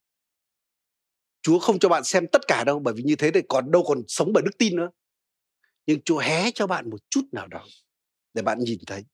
[1.42, 3.84] Chúa không cho bạn xem tất cả đâu bởi vì như thế thì còn đâu
[3.86, 4.90] còn sống bởi đức tin nữa.
[5.86, 7.66] Nhưng Chúa hé cho bạn một chút nào đó
[8.34, 9.04] để bạn nhìn thấy.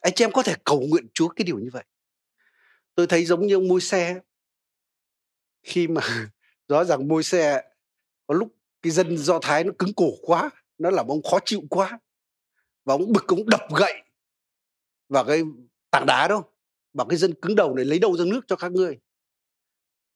[0.00, 1.84] Anh chị em có thể cầu nguyện Chúa cái điều như vậy
[2.94, 4.20] tôi thấy giống như ông môi xe
[5.62, 6.00] khi mà
[6.68, 7.62] rõ ràng môi xe
[8.26, 11.62] có lúc cái dân do thái nó cứng cổ quá, nó làm ông khó chịu
[11.70, 12.00] quá
[12.84, 14.02] và ông bực, ông đập gậy
[15.08, 15.42] vào cái
[15.90, 16.42] tảng đá đâu
[16.92, 18.98] bảo cái dân cứng đầu này lấy đâu ra nước cho các ngươi.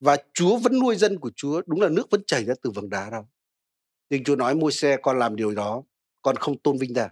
[0.00, 2.90] Và Chúa vẫn nuôi dân của Chúa, đúng là nước vẫn chảy ra từ vầng
[2.90, 3.26] đá đâu
[4.10, 5.82] nhưng Chúa nói môi xe, con làm điều đó,
[6.22, 7.08] con không tôn vinh ta.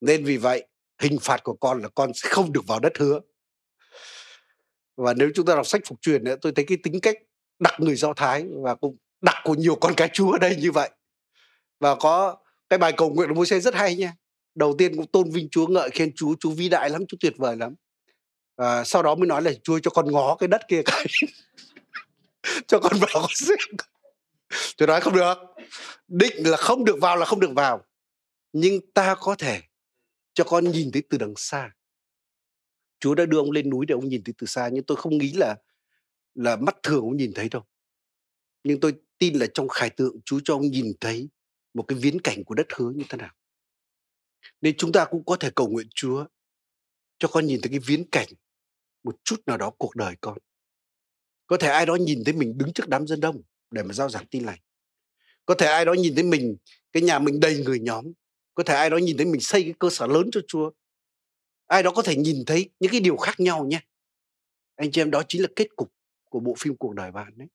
[0.00, 0.66] Nên vì vậy,
[0.98, 3.20] hình phạt của con là con sẽ không được vào đất hứa
[4.98, 7.16] và nếu chúng ta đọc sách phục truyền nữa tôi thấy cái tính cách
[7.58, 10.72] đặc người do thái và cũng đặc của nhiều con cái Chúa ở đây như
[10.72, 10.90] vậy.
[11.80, 12.36] Và có
[12.68, 14.12] cái bài cầu nguyện của Môi-se rất hay nha.
[14.54, 17.34] Đầu tiên cũng tôn vinh Chúa, ngợi khen Chúa, Chúa vĩ đại lắm, Chúa tuyệt
[17.36, 17.74] vời lắm.
[18.56, 21.06] và sau đó mới nói là Chúa cho con ngó cái đất kia cái
[22.66, 23.58] cho con vào con xem.
[24.76, 25.34] tôi nói không được.
[26.08, 27.84] Định là không được vào là không được vào.
[28.52, 29.60] Nhưng ta có thể
[30.34, 31.70] cho con nhìn thấy từ đằng xa.
[33.00, 35.18] Chúa đã đưa ông lên núi để ông nhìn thấy từ xa nhưng tôi không
[35.18, 35.56] nghĩ là
[36.34, 37.62] là mắt thường ông nhìn thấy đâu.
[38.64, 41.28] Nhưng tôi tin là trong khải tượng Chúa cho ông nhìn thấy
[41.74, 43.34] một cái viễn cảnh của đất hứa như thế nào.
[44.60, 46.26] Nên chúng ta cũng có thể cầu nguyện Chúa
[47.18, 48.28] cho con nhìn thấy cái viễn cảnh
[49.04, 50.38] một chút nào đó cuộc đời con.
[51.46, 54.08] Có thể ai đó nhìn thấy mình đứng trước đám dân đông để mà giao
[54.08, 54.58] giảng tin lành.
[55.46, 56.56] Có thể ai đó nhìn thấy mình,
[56.92, 58.12] cái nhà mình đầy người nhóm.
[58.54, 60.70] Có thể ai đó nhìn thấy mình xây cái cơ sở lớn cho Chúa.
[61.68, 63.80] Ai đó có thể nhìn thấy những cái điều khác nhau nhé.
[64.74, 65.92] Anh chị em đó chính là kết cục
[66.24, 67.48] của bộ phim cuộc đời bạn đấy.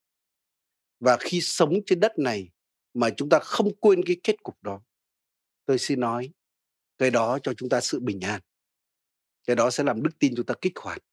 [1.00, 2.50] Và khi sống trên đất này
[2.94, 4.82] mà chúng ta không quên cái kết cục đó,
[5.66, 6.32] tôi xin nói,
[6.98, 8.42] cái đó cho chúng ta sự bình an.
[9.48, 11.04] Cái đó sẽ làm đức tin chúng ta kích hoạt.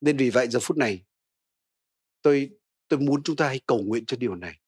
[0.00, 1.04] Nên vì vậy giờ phút này
[2.22, 2.50] tôi
[2.88, 4.58] tôi muốn chúng ta hãy cầu nguyện cho điều này.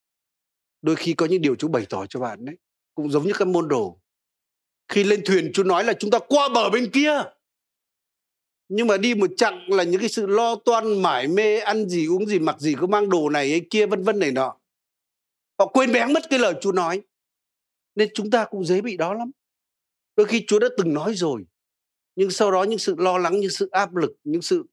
[0.83, 2.57] Đôi khi có những điều Chúa bày tỏ cho bạn đấy,
[2.95, 4.01] cũng giống như các môn đồ.
[4.89, 7.23] Khi lên thuyền Chúa nói là chúng ta qua bờ bên kia
[8.69, 12.07] nhưng mà đi một chặng là những cái sự lo toan, mải mê, ăn gì,
[12.07, 14.57] uống gì, mặc gì có mang đồ này, ấy kia, vân vân này nọ.
[15.59, 17.03] Họ quên bén mất cái lời Chúa nói.
[17.95, 19.31] Nên chúng ta cũng dễ bị đó lắm.
[20.17, 21.45] Đôi khi Chúa đã từng nói rồi,
[22.17, 24.65] nhưng sau đó những sự lo lắng, những sự áp lực, những sự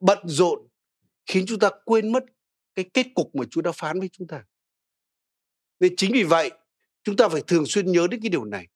[0.00, 0.68] bận rộn
[1.26, 2.24] khiến chúng ta quên mất
[2.74, 4.44] cái kết cục mà Chúa đã phán với chúng ta.
[5.80, 6.50] Nên chính vì vậy,
[7.04, 8.66] chúng ta phải thường xuyên nhớ đến cái điều này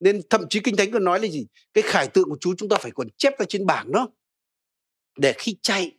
[0.00, 1.46] nên thậm chí kinh thánh còn nói là gì?
[1.74, 4.08] Cái khải tượng của Chúa chúng ta phải còn chép ra trên bảng đó,
[5.18, 5.92] để khi chạy,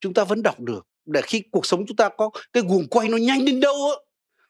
[0.00, 0.86] chúng ta vẫn đọc được.
[1.04, 3.96] Để khi cuộc sống chúng ta có cái guồng quay nó nhanh đến đâu á,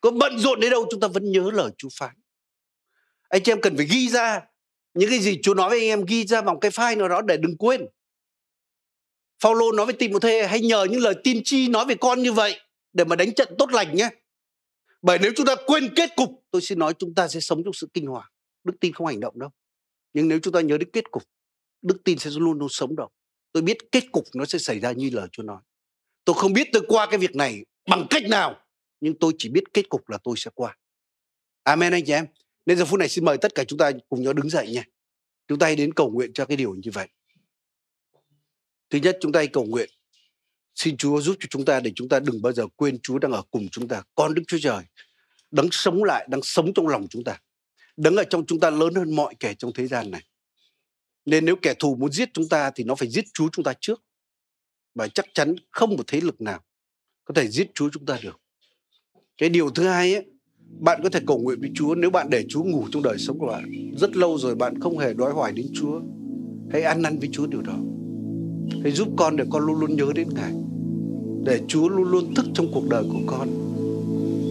[0.00, 2.16] có bận rộn đến đâu, chúng ta vẫn nhớ lời Chúa phán.
[3.28, 4.40] Anh chị em cần phải ghi ra
[4.94, 7.20] những cái gì Chúa nói với anh em, ghi ra vào cái file nào đó
[7.22, 7.86] để đừng quên.
[9.42, 12.60] Phaolô nói với Timôthê, hãy nhờ những lời tiên tri nói về con như vậy
[12.92, 14.08] để mà đánh trận tốt lành nhé.
[15.02, 17.72] Bởi nếu chúng ta quên kết cục, tôi xin nói chúng ta sẽ sống trong
[17.72, 18.30] sự kinh hoàng
[18.64, 19.50] đức tin không hành động đâu.
[20.12, 21.22] Nhưng nếu chúng ta nhớ đến kết cục,
[21.82, 23.12] đức tin sẽ luôn luôn sống động
[23.54, 25.62] tôi biết kết cục nó sẽ xảy ra như lời Chúa nói.
[26.24, 28.60] Tôi không biết tôi qua cái việc này bằng cách nào,
[29.00, 30.76] nhưng tôi chỉ biết kết cục là tôi sẽ qua.
[31.62, 32.26] Amen anh chị em.
[32.66, 34.84] Nên giờ phút này xin mời tất cả chúng ta cùng nhau đứng dậy nha.
[35.48, 37.08] Chúng ta hãy đến cầu nguyện cho cái điều như vậy.
[38.90, 39.90] Thứ nhất, chúng ta hãy cầu nguyện.
[40.74, 43.32] Xin Chúa giúp cho chúng ta để chúng ta đừng bao giờ quên Chúa đang
[43.32, 44.02] ở cùng chúng ta.
[44.14, 44.84] Con Đức Chúa Trời
[45.50, 47.40] đang sống lại, đang sống trong lòng chúng ta
[47.96, 50.22] đấng ở trong chúng ta lớn hơn mọi kẻ trong thế gian này.
[51.26, 53.72] Nên nếu kẻ thù muốn giết chúng ta thì nó phải giết Chúa chúng ta
[53.80, 54.02] trước.
[54.94, 56.60] Và chắc chắn không một thế lực nào
[57.24, 58.40] có thể giết Chúa chúng ta được.
[59.38, 60.26] Cái điều thứ hai ấy,
[60.80, 63.38] bạn có thể cầu nguyện với Chúa, nếu bạn để Chúa ngủ trong đời sống
[63.38, 66.00] của bạn rất lâu rồi, bạn không hề đói hoài đến Chúa,
[66.72, 67.76] hãy ăn năn với Chúa điều đó.
[68.82, 70.52] Hãy giúp con để con luôn luôn nhớ đến Ngài,
[71.44, 73.48] để Chúa luôn luôn thức trong cuộc đời của con.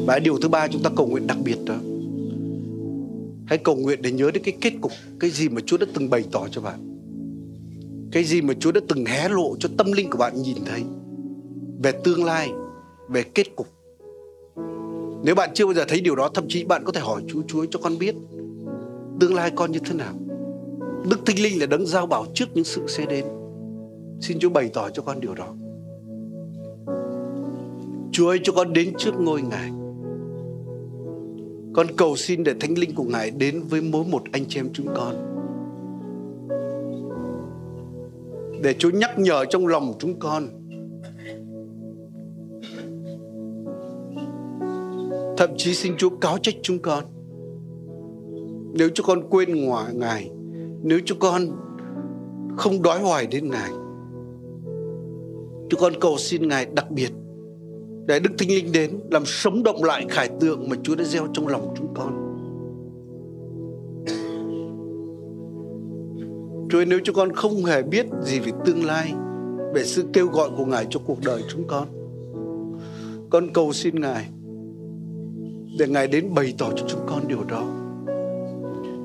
[0.07, 1.79] Và điều thứ ba chúng ta cầu nguyện đặc biệt đó
[3.53, 6.09] Hãy cầu nguyện để nhớ đến cái kết cục, Cái gì mà Chúa đã từng
[6.09, 6.79] bày tỏ cho bạn.
[8.11, 10.83] Cái gì mà Chúa đã từng hé lộ cho tâm linh của bạn nhìn thấy
[11.83, 12.51] Về tương lai,
[13.09, 13.67] Về kết cục.
[15.23, 17.41] Nếu bạn chưa bao giờ thấy điều đó, Thậm chí bạn có thể hỏi Chúa
[17.47, 18.15] Chúa cho con biết
[19.19, 20.13] Tương lai con như thế nào?
[21.09, 23.25] Đức Thinh Linh là đấng giao bảo trước những sự sẽ đến.
[24.21, 25.55] Xin Chúa bày tỏ cho con điều đó.
[28.11, 29.82] Chúa ơi, cho con đến trước ngôi Ngài
[31.73, 34.69] con cầu xin để Thánh Linh của Ngài đến với mỗi một anh chị em
[34.73, 35.15] chúng con.
[38.63, 40.47] Để Chúa nhắc nhở trong lòng chúng con.
[45.37, 47.03] Thậm chí xin Chúa cáo trách chúng con.
[48.73, 50.31] Nếu chúng con quên ngoài Ngài,
[50.83, 51.41] nếu chúng con
[52.57, 53.69] không đói hoài đến Ngài.
[55.69, 57.09] Chúng con cầu xin Ngài đặc biệt
[58.05, 61.27] để Đức Thánh Linh đến làm sống động lại khải tượng mà Chúa đã gieo
[61.33, 62.23] trong lòng chúng con.
[66.69, 69.13] Chúa ơi, nếu chúng con không hề biết gì về tương lai,
[69.73, 71.87] về sự kêu gọi của Ngài cho cuộc đời chúng con,
[73.29, 74.27] con cầu xin Ngài
[75.77, 77.63] để Ngài đến bày tỏ cho chúng con điều đó.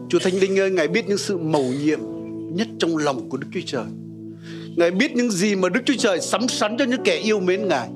[0.09, 2.01] Chúa Thánh Linh ơi, Ngài biết những sự mầu nhiệm
[2.53, 3.85] nhất trong lòng của Đức Chúa Trời.
[4.77, 7.69] Ngài biết những gì mà Đức Chúa Trời sắm sắn cho những kẻ yêu mến
[7.69, 7.89] Ngài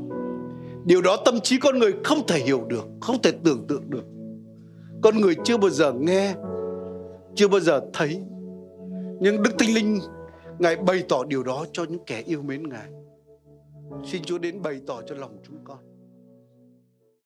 [0.85, 4.05] điều đó tâm trí con người không thể hiểu được, không thể tưởng tượng được.
[5.03, 6.35] Con người chưa bao giờ nghe,
[7.35, 8.23] chưa bao giờ thấy.
[9.21, 9.99] Nhưng đức tinh linh,
[10.59, 12.89] ngài bày tỏ điều đó cho những kẻ yêu mến ngài.
[14.05, 15.79] Xin chúa đến bày tỏ cho lòng chúng con.